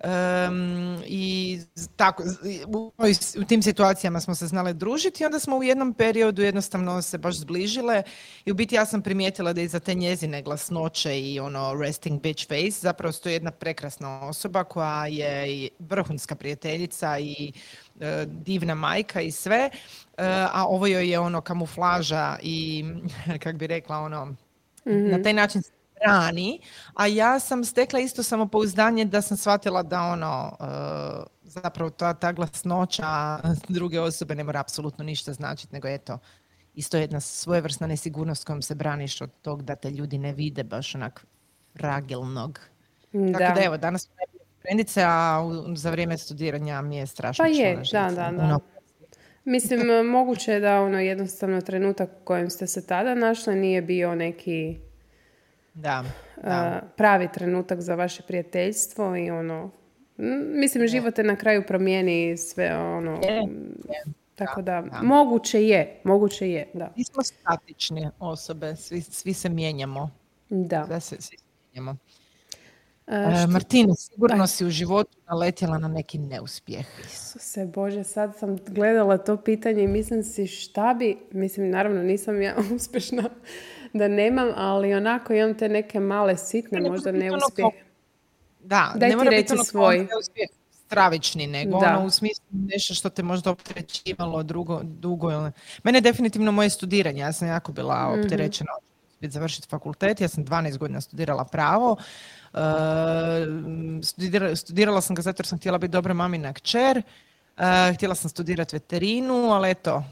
[0.04, 1.58] Um, I
[1.96, 2.22] tako,
[2.66, 2.92] u,
[3.40, 7.18] u tim situacijama smo se znale družiti i onda smo u jednom periodu jednostavno se
[7.18, 8.02] baš zbližile
[8.44, 12.48] i u biti ja sam primijetila da iza te njezine glasnoće i ono resting bitch
[12.48, 17.52] face zapravo stoji jedna prekrasna osoba koja je vrhunska prijateljica i
[18.00, 19.70] e, divna majka i sve, e,
[20.52, 22.84] a ovo joj je ono kamuflaža i
[23.42, 25.10] kak bi rekla ono mm-hmm.
[25.10, 25.62] na taj način
[26.00, 26.60] brani,
[26.94, 32.32] a ja sam stekla isto samopouzdanje da sam shvatila da ono, uh, zapravo ta, ta
[32.32, 36.18] glasnoća druge osobe ne mora apsolutno ništa značiti, nego eto,
[36.74, 40.94] isto jedna svojevrsna nesigurnost kojom se braniš od tog da te ljudi ne vide baš
[40.94, 41.26] onak
[41.78, 42.60] fragilnog.
[43.12, 43.38] Da.
[43.38, 44.08] Tako da evo, danas su
[44.96, 45.42] a
[45.76, 48.58] za vrijeme studiranja mi je strašno Pa je, da, da, da.
[49.44, 49.80] Mislim,
[50.16, 54.78] moguće je da ono jednostavno trenutak u kojem ste se tada našli nije bio neki
[55.74, 56.04] Da,
[56.42, 56.82] da.
[56.96, 59.70] pravi trenutak za vaše prijateljstvo i ono,
[60.54, 63.42] mislim, život te na kraju promijeni sve ono, Je,
[64.34, 65.02] tako da, da, da.
[65.02, 66.92] moguće je, moguće je, da.
[66.96, 70.10] Nismo statične osobe, svi, svi se mijenjamo.
[70.48, 70.86] Da.
[70.88, 71.36] Da se svi
[71.72, 71.96] mijenjamo.
[73.06, 74.48] E, Martina, sigurno Aj.
[74.48, 76.86] si u životu naletjela na neki neuspjeh.
[77.04, 82.42] Isuse Bože, sad sam gledala to pitanje i mislim si šta bi, mislim naravno nisam
[82.42, 83.30] ja uspješna
[83.94, 87.70] da nemam, ali onako imam te neke male sitne Ne, možda biti ono
[88.60, 90.06] Da, Daj ne mora biti ono svoj.
[90.72, 91.86] stravični, nego Da.
[91.88, 95.30] ono u smislu nešto što te možda opterećivalo drugo, dugo.
[95.32, 95.50] Ili...
[95.82, 98.20] Mene je definitivno moje studiranje, ja sam jako bila Mhm.
[98.20, 98.70] opterećena
[99.08, 101.96] uspjeti završiti fakultet, ja sam 12 godina studirala pravo,
[102.54, 102.58] e,
[104.02, 107.02] studira- studirala sam ga zato jer sam htjela biti dobra mamina kćer,
[107.58, 110.04] e, htjela sam studirati veterinu, ali eto,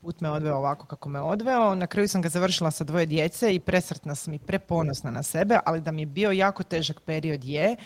[0.00, 1.74] put me odveo ovako kako me odveo.
[1.74, 5.58] Na kraju sam ga završila sa dvoje djece i presretna sam i preponosna na sebe,
[5.66, 7.76] ali da mi je bio jako težak period je,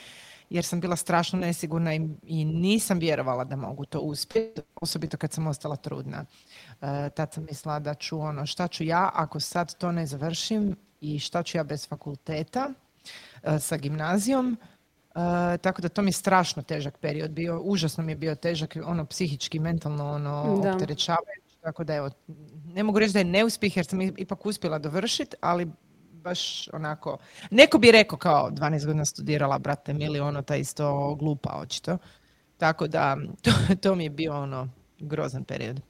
[0.50, 5.46] jer sam bila strašno nesigurna i, nisam vjerovala da mogu to uspjeti, osobito kad sam
[5.46, 6.24] ostala trudna.
[6.80, 10.76] E, tad sam mislila da ću ono, šta ću ja ako sad to ne završim
[11.00, 12.70] i šta ću ja bez fakulteta
[13.42, 14.56] e, sa gimnazijom.
[15.14, 18.76] E, tako da to mi je strašno težak period bio, užasno mi je bio težak,
[18.84, 20.72] ono psihički, mentalno, ono Da.
[20.72, 22.10] opterećavajući, tako da evo,
[22.66, 25.70] ne mogu reći da je neuspjeh jer sam ipak uspjela dovršiti, ali
[26.12, 27.18] baš onako,
[27.50, 31.98] neko bi rekao kao 12 godina studirala, brate mili, ono ta isto glupa očito.
[32.56, 35.80] Tako da, to, to mi je bio ono grozan period.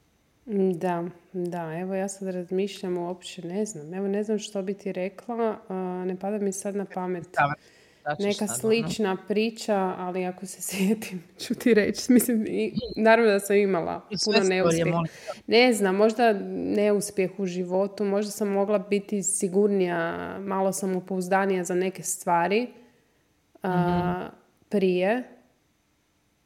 [0.74, 4.92] Da, da, evo ja sad razmišljam uopće, ne znam, evo ne znam što bi ti
[4.92, 5.58] rekla,
[6.06, 7.26] ne pada mi sad na pamet.
[7.32, 7.52] Da,
[8.18, 12.12] Neka slična priča, ali ako se sjetim, ću ti reći.
[12.12, 15.02] Mislim, i, naravno da sam imala puno neuspjeha.
[15.46, 22.02] Ne znam, možda neuspjeh u životu, možda sam mogla biti sigurnija, malo samopouzdanija za neke
[22.02, 22.68] stvari
[23.62, 24.28] a,
[24.68, 25.22] prije,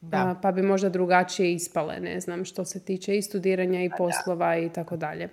[0.01, 0.17] Da.
[0.17, 4.57] a, pa bi možda drugačije ispale, ne znam, što se tiče i studiranja i poslova
[4.57, 5.29] i tako dalje.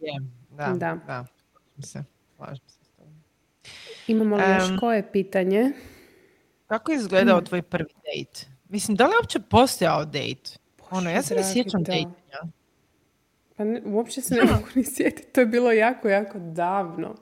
[0.00, 0.12] Je,
[0.50, 0.98] da, Da.
[1.06, 1.24] da.
[1.76, 2.04] Slažem se,
[2.36, 3.14] slažem se s tobom.
[4.08, 5.72] Imamo li još Em, koje pitanje?
[6.66, 8.46] Kako je izgledao tvoj prvi dejt?
[8.68, 10.58] Mislim, da li je uopće postojao dejt?
[10.90, 12.52] Ono, ja se ne sjećam dejtanja.
[13.56, 15.32] Pa ne, uopće se ne mogu ni sjetiti.
[15.32, 17.14] To je bilo jako, jako davno.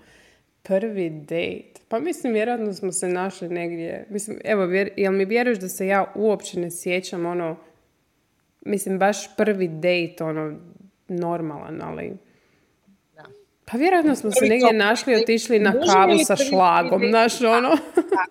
[0.62, 1.81] Prvi dejt.
[1.88, 4.07] Pa mislim, vjerojatno smo se našli negdje.
[4.11, 7.57] Mislim, evo, vjer, jel mi vjeruješ da se ja uopće ne sjećam ono,
[8.61, 10.59] mislim, baš prvi dejt, ono,
[11.09, 12.16] normalan, ali...
[13.64, 17.68] Pa vjerojatno smo se negdje našli i otišli na kavu sa šlagom, znaš, ono.
[17.94, 18.24] Da,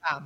[0.00, 0.20] da,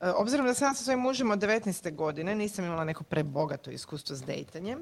[0.00, 1.94] e, obzirom da sam ja sa svojim mužem od 19.
[1.94, 4.78] godine, nisam imala neko prebogato iskustvo s dejtanjem.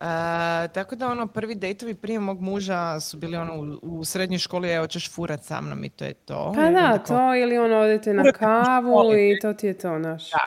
[0.00, 4.38] E, tako da ono, prvi dejtovi prije mog muža su bili ono u, u srednjoj
[4.38, 6.52] školi, evo ćeš furat sa mnom i to je to.
[6.56, 10.30] Pa da, to ili ono odete na kavu i to ti je to, naš.
[10.30, 10.38] Da,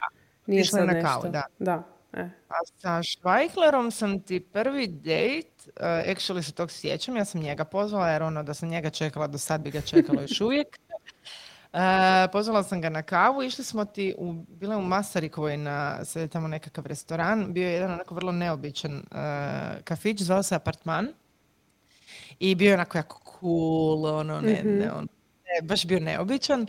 [0.45, 1.07] Nije sad na nešto.
[1.07, 1.43] kavu, da.
[1.59, 1.83] Da,
[2.13, 2.29] e.
[2.49, 7.63] A sa Švajklerom sam ti prvi dejt, uh, actually se tog sjećam, ja sam njega
[7.65, 10.79] pozvala jer ono da sam njega čekala do sad bi ga čekala još uvijek.
[11.73, 16.21] E, pozvala sam ga na kavu, išli smo ti, u, bila u Masarikovoj na, sad
[16.21, 19.03] je tamo nekakav restoran, bio je jedan onako vrlo neobičan e,
[19.83, 21.07] kafić, zvao se Apartman
[22.39, 25.07] i bio je onako jako cool, ono, ne, ne, on,
[25.49, 26.65] ne, baš bio neobičan, e,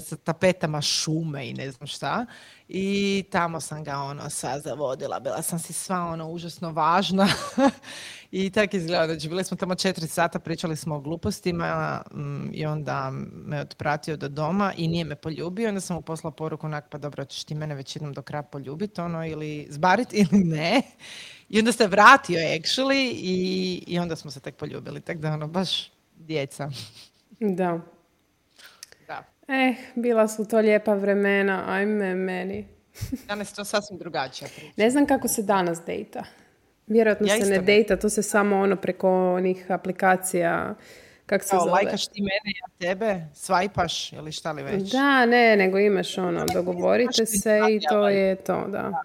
[0.00, 2.26] sa tapetama šume i ne znam šta.
[2.68, 7.28] I tamo sam ga ono sva zavodila, bila sam si sva ono užasno važna
[8.30, 9.06] i tako izgleda.
[9.06, 13.10] Znači, bili smo tamo četiri sata, pričali smo o glupostima mm, i onda
[13.46, 15.68] me otpratio do doma i nije me poljubio.
[15.68, 18.42] Onda sam mu poslala poruku onak, pa dobro, ćeš ti mene već jednom do kraja
[18.42, 20.82] poljubiti, ono, ili zbarit ili ne.
[21.48, 25.00] I onda se vratio actually i, i onda smo se tek poljubili.
[25.00, 26.70] Tako da ono, baš djeca.
[27.40, 27.80] Da.
[29.06, 29.24] Da.
[29.48, 32.68] Eh, bila su to lijepa vremena, ajme meni.
[33.28, 34.72] Danas je to sasvim drugačija priča.
[34.76, 36.24] Ne znam kako se danas dejta.
[36.86, 40.74] Vjerojatno Ja se ne dejta, to se samo ono preko onih aplikacija,
[41.26, 41.72] kak se Kao, zove.
[41.72, 44.90] lajkaš ti mene, ja tebe, svajpaš ili šta li već.
[44.92, 48.28] Da, ne, nego imaš ono, dogovorite se i to ovaj.
[48.28, 49.02] je to, da.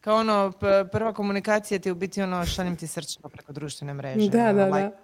[0.00, 0.52] Kao ono,
[0.92, 4.30] prva komunikacija ti je u biti ono, šaljem ti srčano preko društvene mreže.
[4.30, 4.96] Da, ono, da, like.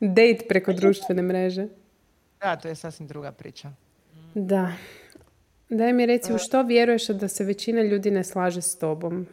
[0.00, 0.06] da.
[0.06, 1.66] Date preko društvene mreže.
[2.40, 3.72] Da, to je sasvim druga priča.
[4.34, 4.72] Da.
[5.68, 9.26] Daj mi reci, u što vjeruješ da se većina ljudi ne slaže s tobom?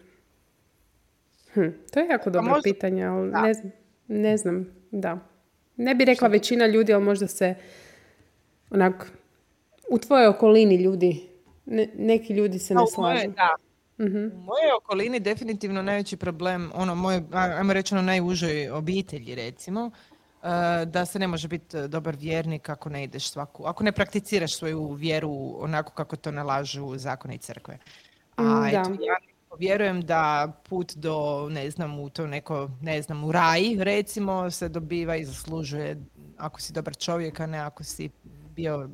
[1.53, 3.71] Hm, to je jako dobro možda- pitanje, ali ne, znam,
[4.07, 5.19] ne znam, da.
[5.77, 7.55] Ne bi rekla većina ljudi, ali možda se
[8.69, 9.11] onak
[9.89, 11.27] u tvojoj okolini ljudi
[11.95, 13.27] neki ljudi se ne slažu.
[13.27, 13.55] Da.
[14.01, 14.17] Mhm.
[14.17, 19.91] U mojoj okolini definitivno najveći problem, ono, moje, ajmo reći ono, najužoj obitelji, recimo,
[20.43, 24.57] e, da se ne može biti dobar vjernik ako ne ideš svaku, ako ne prakticiraš
[24.57, 27.77] svoju vjeru onako kako to nalažu zakone i crkve.
[28.35, 29.15] A mm, eto, ja
[29.59, 34.69] vjerujem da put do, ne znam, u to neko, ne znam, u raj, recimo, se
[34.69, 35.97] dobiva i zaslužuje
[36.37, 38.09] ako si dobar čovjek, a ne ako si
[38.55, 38.89] bio,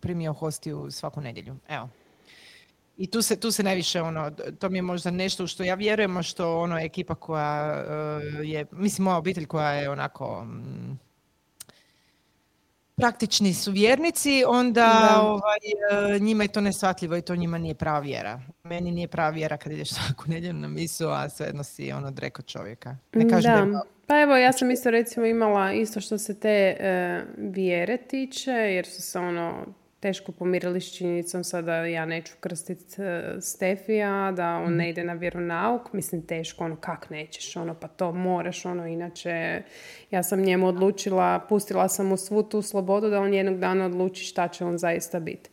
[0.00, 1.56] primio hostiju svaku nedjelju.
[1.68, 1.88] Evo.
[2.96, 5.74] I tu se, tu se najviše ono, to mi je možda nešto u što ja
[5.74, 10.98] vjerujem, što ono ekipa koja uh, je, mislim moja obitelj koja je onako mm,
[12.96, 17.98] praktični su vjernici, onda ovaj, e, njima je to nesvatljivo i to njima nije prava
[17.98, 18.40] vjera.
[18.62, 22.42] Meni nije prava vjera kad ideš svaku nedjelju na misu, a svejedno si ono dreko
[22.42, 22.96] čovjeka.
[23.12, 23.82] Ne kažem da.
[24.06, 28.86] Pa evo, ja sam isto recimo imala isto što se te uh, vjere tiče, jer
[28.86, 29.66] su se ono
[30.02, 33.06] teško pomirili s činjenicom sada ja neću krstiti uh,
[33.40, 34.90] Stefija, da on ne mhm.
[34.90, 35.92] ide na vjeronauk.
[35.92, 39.62] Mislim, teško, ono, kak nećeš, ono, pa to moraš, ono, inače
[40.10, 44.24] ja sam njemu odlučila, pustila sam mu svu tu slobodu da on jednog dana odluči
[44.24, 45.50] šta će on zaista biti.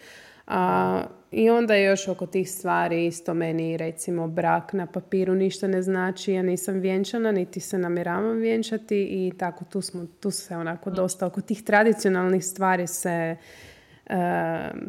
[0.48, 5.82] A, I onda još oko tih stvari isto meni recimo brak na papiru ništa ne
[5.82, 10.90] znači, ja nisam vjenčana, niti se namjeravam vjenčati i tako tu, smo, tu se onako
[10.90, 13.36] dosta oko tih tradicionalnih stvari se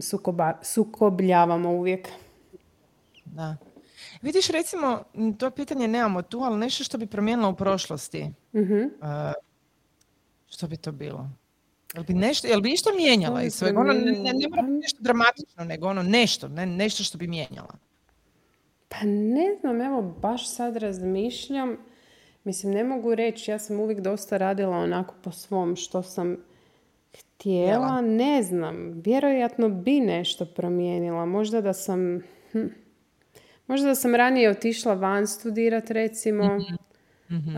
[0.00, 2.08] sukoba, sukobljavamo uvijek.
[3.24, 3.56] Da.
[4.22, 5.02] Vidiš, recimo,
[5.38, 8.30] to pitanje nemamo tu, ali nešto što bi promijenilo u prošlosti.
[8.52, 9.32] uh
[10.50, 11.30] što bi to bilo?
[11.94, 13.80] Jel bi, nešto, jel bi išta mijenjala iz svega?
[13.80, 17.74] Ono, ne, ne mora nešto dramatično, nego ono nešto, ne, nešto što bi mijenjala.
[18.88, 21.76] Pa ne znam, evo, baš sad razmišljam.
[22.44, 26.36] Mislim, ne mogu reći, ja sam uvijek dosta radila onako po svom što sam
[27.18, 28.00] htjela.
[28.00, 31.26] Ne znam, vjerojatno bi nešto promijenila.
[31.26, 32.22] Možda da sam...
[32.52, 32.66] Hm,
[33.66, 36.58] možda da sam ranije otišla van studirat, recimo.
[37.28, 37.56] mm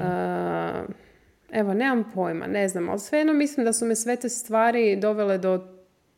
[1.52, 5.38] Evo, nemam pojma, ne znam, ali svejedno mislim da su me sve te stvari dovele
[5.38, 5.66] do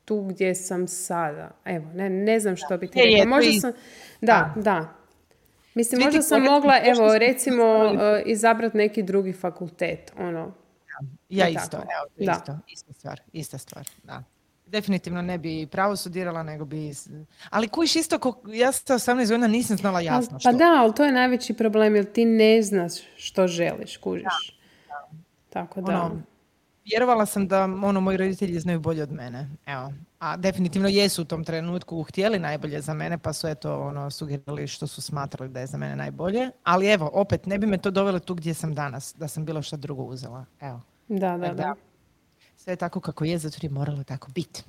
[0.05, 1.51] tu gdje sam sada.
[1.65, 3.31] Evo, ne, ne znam što bi ti rekla.
[3.31, 3.73] Možda sam,
[4.21, 4.95] da, da.
[5.75, 10.53] Mislim, možda sam mogla, evo, recimo, uh, izabrati neki drugi fakultet, ono.
[11.29, 14.23] Ja isto, evo, isto, ista stvar, ista stvar, da.
[14.67, 16.93] Definitivno ne bi pravo studirala, nego bi...
[17.51, 18.41] Ali kujiš isto, ko...
[18.47, 20.51] ja sa 18 godina nisam znala jasno pa, što.
[20.51, 24.59] Pa da, ali to je najveći problem, jer ti ne znaš što želiš, kužiš.
[25.51, 26.03] Tako da...
[26.03, 26.23] Ono,
[26.85, 29.49] vjerovala sam da ono, moji roditelji znaju bolje od mene.
[29.67, 29.93] Evo.
[30.25, 34.67] A definitivno jesu u tom trenutku htjeli najbolje za mene, pa su eto ono, sugerirali
[34.67, 36.51] što su smatrali da je za mene najbolje.
[36.63, 39.63] Ali evo, opet, ne bi me to dovelo tu gdje sam danas, da sam bilo
[39.63, 40.45] što drugo uzela.
[40.61, 40.81] Evo.
[41.09, 41.75] Da, da, da.
[42.57, 44.63] Sve je tako kako je, zato je moralo tako biti.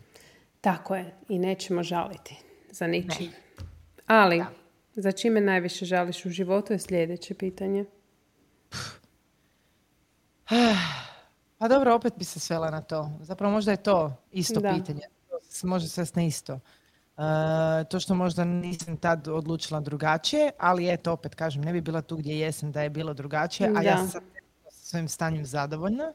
[0.61, 1.15] Tako je.
[1.29, 2.35] I nećemo žaliti
[2.71, 3.31] za ničim.
[4.07, 4.43] Ali,
[4.95, 7.85] za čime najviše žališ u životu je sljedeće pitanje.
[11.57, 13.11] Pa dobro, opet bi se svela na to.
[13.21, 15.14] Zapravo možda je to isto pitanje.
[15.63, 16.53] Može se na isto.
[16.53, 17.23] Uh,
[17.89, 22.17] to što možda nisam tad odlučila drugačije, ali eto, opet kažem, ne bi bila tu
[22.17, 24.21] gdje jesam da je bilo drugačije, a ja sam
[24.71, 26.13] svojim stanjem zadovoljna.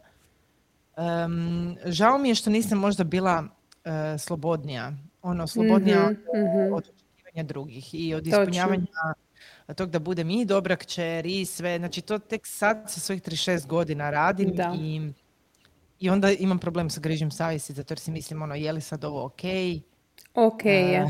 [0.97, 4.93] Um, žao mi je što nisam možda bila uh, slobodnija.
[5.23, 8.87] Ono, slobodnija od, mm od očekivanja drugih i od ispunjavanja
[9.75, 11.79] tog da budem i dobra kćer i sve.
[11.79, 15.13] Znači to tek sad sa svojih 36 godina radim i
[16.01, 19.05] i onda imam problem sa grižim savjesti zato jer si mislim ono je li sad
[19.05, 19.41] ovo ok?
[20.35, 21.07] Ok je.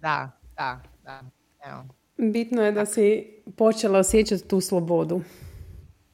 [0.00, 1.20] da, da, da.
[1.66, 1.84] Evo.
[2.32, 5.22] Bitno je da si počela osjećati tu slobodu.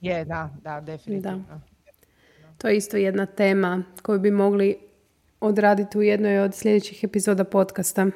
[0.00, 1.44] Je, da, da, definitivno.
[1.48, 1.60] Da.
[2.58, 4.76] To je isto jedna tema koju bi mogli
[5.40, 8.06] odraditi u jednoj od sljedećih epizoda podcasta.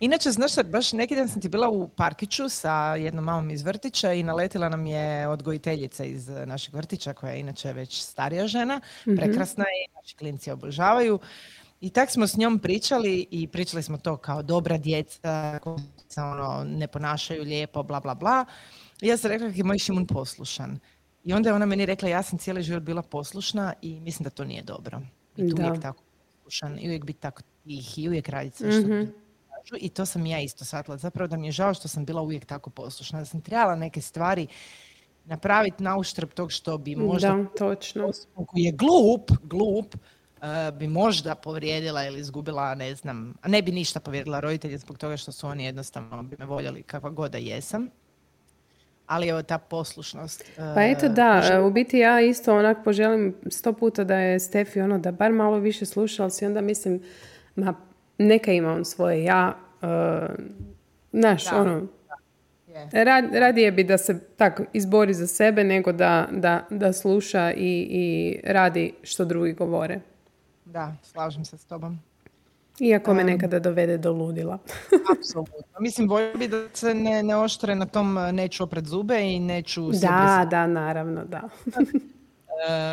[0.00, 3.62] Inače, znaš šta, baš neki dan sam ti bila u parkiću sa jednom mamom iz
[3.62, 8.80] vrtića i naletila nam je odgojiteljica iz našeg vrtića koja je inače već starija žena,
[9.06, 11.18] mm prekrasna i naši klinci obožavaju.
[11.80, 15.76] I tak smo s njom pričali i pričali smo to kao dobra djeca koja
[16.08, 18.44] se ono, ne ponašaju lijepo, bla, bla, bla.
[19.00, 20.78] I ja sam rekla kako je moj Šimun poslušan.
[21.24, 24.30] I onda je ona meni rekla ja sam cijeli život bila poslušna i mislim da
[24.30, 25.00] to nije dobro.
[25.36, 26.02] I tu uvijek tako
[26.36, 29.27] poslušan i uvijek biti tako tih i uvijek raditi sve što
[29.72, 30.96] mm i to sam ja isto shvatila.
[30.96, 33.18] Zapravo da mi je žao što sam bila uvijek tako poslušna.
[33.18, 34.46] Da sam trebala neke stvari
[35.24, 37.28] napraviti na uštrb tog što bi možda...
[37.28, 38.10] Da, točno.
[38.34, 43.72] Koji je glup, glup, uh, bi možda povrijedila ili izgubila, ne znam, a ne bi
[43.72, 47.38] ništa povrijedila roditelje zbog toga što su oni jednostavno bi me voljeli kakva god da
[47.38, 47.88] jesam.
[49.06, 50.40] Ali evo ta poslušnost.
[50.40, 54.80] Uh, pa eto da, u biti ja isto onak poželim sto puta da je Stefi
[54.80, 57.02] ono da bar malo više sluša, ali si onda mislim,
[57.56, 57.87] ma
[58.18, 59.88] neka ima on svoje ja, uh,
[61.12, 61.86] znaš, ono,
[63.32, 68.36] radije bi da se tako izbori za sebe nego da, da, da sluša i, i
[68.44, 70.00] radi što drugi govore.
[70.64, 71.98] Da, slažem se s tobom.
[72.80, 74.58] Iako me nekada dovede do ludila.
[75.18, 75.80] Apsolutno.
[75.80, 79.90] Mislim, volio bi da se ne, ne oštre na tom neću opred zube i neću...
[79.90, 81.48] Da, da, naravno, da.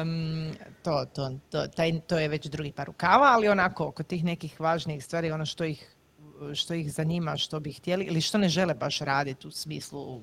[0.02, 0.52] um,
[0.84, 4.60] to, to, to, taj, to je već drugi par rukava, ali onako, oko tih nekih
[4.60, 5.96] važnijih stvari, ono što ih,
[6.54, 10.22] što ih zanima, što bi htjeli ili što ne žele baš raditi u smislu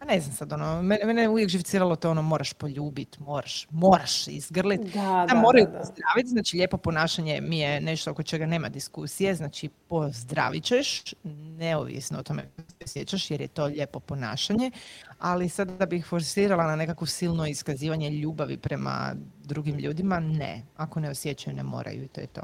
[0.00, 4.28] a ne znam sad, ono, mene, mene uvijek živciralo to ono, moraš poljubit, moraš, moraš
[4.28, 4.80] izgrlit.
[4.80, 9.34] Da, da, moraju da, pozdraviti, znači lijepo ponašanje mi je nešto oko čega nema diskusije,
[9.34, 11.14] znači pozdravit ćeš,
[11.58, 14.70] neovisno o tome se sjećaš, jer je to lijepo ponašanje,
[15.18, 20.62] ali sad da bih forsirala na nekakvo silno iskazivanje ljubavi prema drugim ljudima, ne.
[20.76, 22.42] Ako ne osjećaju, ne moraju i to je to.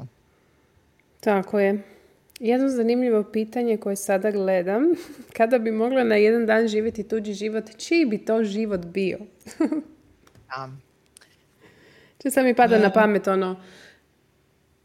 [1.19, 1.94] Tako je.
[2.39, 4.83] Jedno zanimljivo pitanje koje sada gledam,
[5.37, 9.17] kada bi mogla na jedan dan živjeti tuđi život, čiji bi to život bio?
[10.47, 10.69] da.
[12.17, 13.55] Če sam mi pada na pamet ono,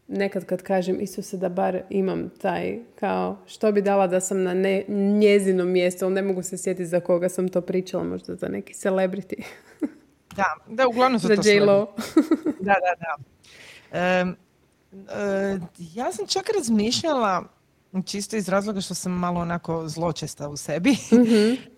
[0.07, 4.53] nekad kad kažem Isuse da bar imam taj, kao što bi dala da sam na
[4.53, 8.47] ne, njezinom mjestu, ali ne mogu se sjetiti za koga sam to pričala, možda za
[8.47, 9.43] neki celebrity.
[10.35, 11.95] da, da, uglavnom za to J-Lo.
[12.67, 13.15] da, da, da.
[13.21, 13.21] Um,
[13.91, 14.25] E,
[15.77, 17.43] ja sam čak razmišljala,
[18.05, 21.71] čisto iz razloga što sam malo onako zločesta u sebi, mm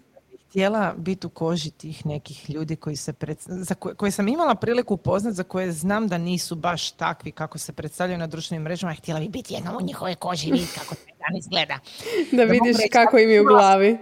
[0.54, 3.14] htjela biti u koži tih nekih ljudi koji se
[3.46, 7.74] za koje, sam imala priliku upoznat, za koje znam da nisu baš takvi kako se
[7.74, 11.02] predstavljaju na društvenim mrežama, htjela bi biti jedna u njihove koži i vidjeti kako se
[11.06, 11.80] dan izgleda.
[12.38, 13.98] Da, vidiš kako im je u glavi.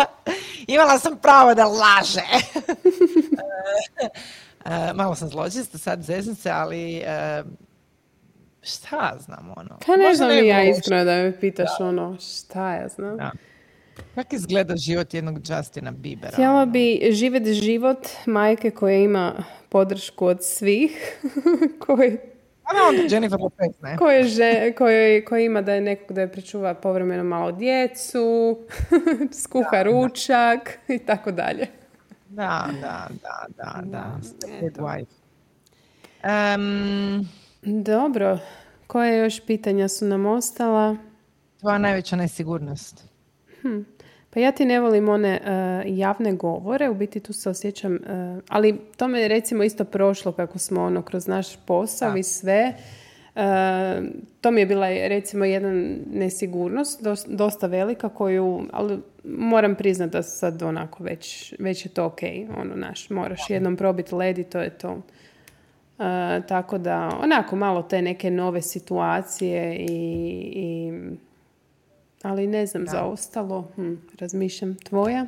[0.74, 2.26] imala sam pravo da laže.
[4.64, 7.02] E, malo sam zločista, sad zezam se, ali
[8.66, 9.78] šta znam, ono.
[9.86, 13.16] Pa ne znam ja iskreno da me pitaš ono, šta ja znam.
[13.16, 13.30] Da.
[14.14, 16.32] Kako izgleda život jednog Justina Biebera?
[16.32, 16.66] Htjela ono?
[16.66, 19.32] bi živjeti život majke koja ima
[19.68, 21.18] podršku od svih,
[21.86, 22.18] koji
[22.66, 23.96] a Jennifer Lopez, ne?
[24.76, 28.58] Koje, koje, ima da je nekog da je pričuva povremeno malo djecu,
[29.42, 31.66] skuha da, ručak i tako dalje.
[32.28, 34.18] Da, da, da, da, da.
[34.78, 35.06] Wife.
[36.24, 37.28] Um,
[37.66, 38.38] dobro.
[38.86, 40.96] Koje još pitanja su nam ostala?
[41.60, 43.04] Tvoja najveća nesigurnost.
[43.60, 43.80] Hm.
[44.30, 48.42] Pa ja ti ne volim one uh, javne govore, u biti tu se osjećam, uh,
[48.48, 52.74] ali to me je recimo isto prošlo kako smo ono kroz naš posao i sve.
[53.34, 53.42] Uh,
[54.40, 60.62] to mi je bila recimo jedna nesigurnost, dosta velika koju, ali moram priznati da sad
[60.62, 62.20] onako već, već je to ok,
[62.58, 65.02] ono naš, moraš jednom probiti led i to je to.
[65.98, 69.86] E, tako da, onako malo te neke nove situacije i,
[70.54, 70.92] i
[72.22, 73.68] ali ne znam za ostalo.
[73.76, 74.76] Hm, razmišljam.
[74.76, 75.26] Tvoja?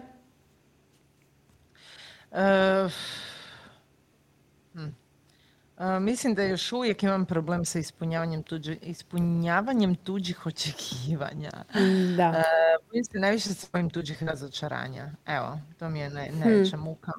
[2.33, 2.93] Uh,
[6.01, 11.51] mislim da još uvijek imam problem sa ispunjavanjem, tuđi, ispunjavanjem tuđih očekivanja.
[12.16, 12.29] Da.
[12.29, 15.11] Uh, mislim najviše svojim tuđih razočaranja.
[15.27, 16.83] Evo, to mi je naj, najveća hm.
[16.83, 17.12] muka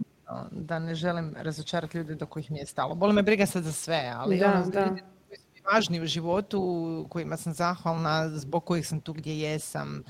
[0.51, 2.95] da ne želim razočarati ljude do kojih mi je stalo.
[2.95, 4.85] Boli me briga sad za sve, ali da, ono, da.
[5.27, 10.03] koji su mi važni u životu, kojima sam zahvalna, zbog kojih sam tu gdje jesam,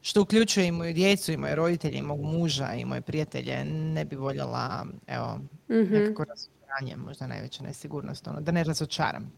[0.00, 4.04] što uključuje i moju djecu, i moje roditelje, i mog muža, i moje prijatelje, ne
[4.04, 9.32] bi voljela, evo, mm nekako razočaranje, možda najveća nesigurnost, ono, da ne razočaram.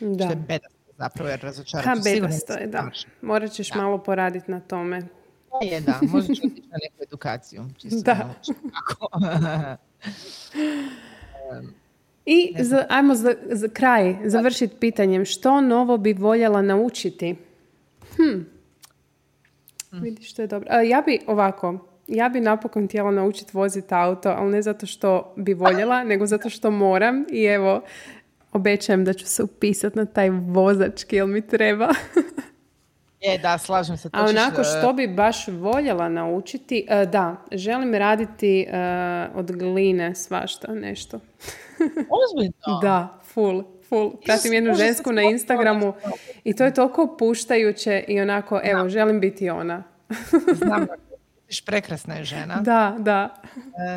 [0.00, 0.24] Da.
[0.24, 1.84] Što je bedasto zapravo, jer razočaram.
[1.84, 2.90] Ha, bedasto je, da.
[3.22, 5.02] Morat ćeš malo poraditi na tome.
[5.62, 7.64] Je, da, možda ću otići na neku edukaciju.
[8.04, 8.34] Da.
[12.26, 15.24] I za, ajmo za, za kraj završiti pitanjem.
[15.24, 17.36] Što novo bi voljela naučiti?
[18.16, 18.40] Hm.
[19.90, 20.02] hm.
[20.02, 20.68] Vidiš što je dobro.
[20.70, 25.34] A, ja bi ovako, ja bi napokon htjela naučiti voziti auto, ali ne zato što
[25.36, 27.82] bi voljela, nego zato što moram i evo,
[28.52, 31.88] obećajem da ću se upisati na taj vozački, jel mi treba.
[33.20, 34.08] Je, da, slažem se.
[34.12, 38.76] A onako e, što bi baš voljela naučiti, e, da, želim raditi e,
[39.34, 41.20] od gline svašta nešto.
[42.20, 42.80] Ozbiljno?
[42.82, 44.12] da, full, full.
[44.24, 45.94] Pratim jednu žensku na Instagramu
[46.44, 49.82] i to je toliko puštajuće i onako, evo, želim biti ona.
[50.54, 50.94] Znam da
[51.66, 52.60] prekrasna je žena.
[52.60, 53.42] Da, da.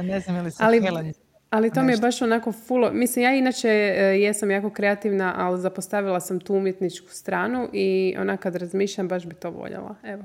[0.03, 1.13] ne znam ili se Ali, Helen
[1.53, 2.91] ali to mi je baš onako full...
[2.91, 8.37] Mislim, ja inače e, jesam jako kreativna, ali zapostavila sam tu umjetničku stranu i ona
[8.37, 9.95] kad razmišljam baš bi to voljela.
[10.03, 10.23] Evo.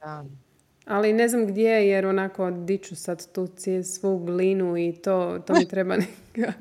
[0.00, 0.24] Da.
[0.86, 3.48] Ali ne znam gdje, jer onako diću sad tu
[3.84, 5.96] svu glinu i to, to mi treba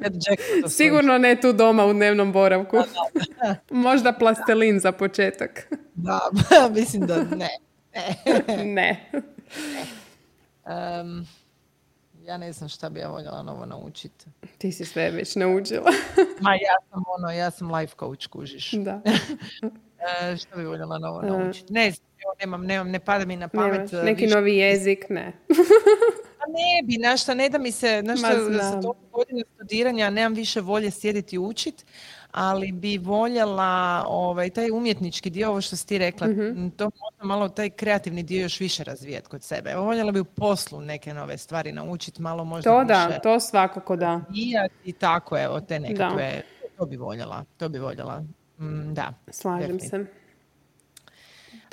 [0.68, 2.78] Sigurno ne tu doma u dnevnom boravku.
[3.70, 5.68] Možda plastelin za početak.
[5.94, 6.20] da,
[6.76, 7.50] mislim da ne.
[8.48, 8.66] ne.
[8.66, 9.12] ne.
[10.66, 11.26] Um,
[12.26, 14.26] ja ne znam šta bi ja voljela novo naučiti.
[14.58, 15.92] Ti si sve već naučila.
[16.42, 18.72] Ma ja sam ono, ja sam life coach, kužiš.
[18.72, 19.02] Da.
[20.32, 21.26] e, šta bi voljela novo e.
[21.26, 21.74] naučiti?
[21.74, 22.08] Ne znam,
[22.40, 23.92] nemam, nemam, ne pada mi na pamet.
[23.92, 25.34] Nemaš, neki novi jezik, ne.
[26.40, 30.62] Pa ne bi, znaš ne da mi se, znaš za to godine studiranja nemam više
[30.62, 31.86] volje sjediti i učit,
[32.32, 37.26] ali bi voljela ovaj, taj umjetnički dio, ovo što si ti rekla, mm to možda
[37.26, 39.70] malo taj kreativni dio još više razvijeti kod sebe.
[39.70, 43.40] Evo, voljela bi u poslu neke nove stvari naučiti, malo možda To više da, to
[43.40, 44.22] svakako da.
[44.86, 46.42] I tako, evo, te nekakve,
[46.78, 48.24] to bi voljela, to bi voljela.
[48.60, 49.14] Mm, da.
[49.32, 50.06] Slažem se.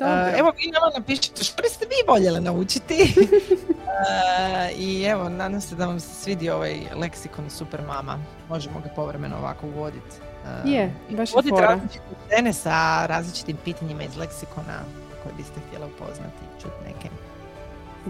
[0.01, 3.15] Uh, evo vi nama napišite što biste vi voljeli naučiti.
[3.17, 8.19] uh, I evo, nadam se da vam se svidi ovaj leksikon Super Mama.
[8.49, 10.28] Možemo ga povremeno ovako uvoditi.
[10.65, 11.67] Je, baš je fora.
[11.67, 12.05] različite
[12.37, 14.79] žene sa različitim pitanjima iz leksikona
[15.23, 17.09] koje biste htjela upoznati i čuti neke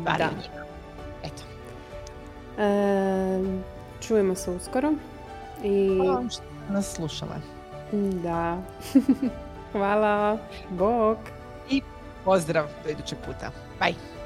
[0.01, 0.65] stvari da.
[1.25, 1.43] Eto.
[2.57, 3.61] Uh,
[4.01, 4.93] čujemo se uskoro.
[5.63, 5.97] I...
[5.97, 7.37] Hvala vam što nas slušale.
[8.23, 8.59] Da.
[9.73, 10.39] Hvala.
[10.71, 11.19] Bog.
[11.71, 11.83] I
[12.25, 13.51] pozdrav do idućeg puta.
[13.81, 14.18] Bye.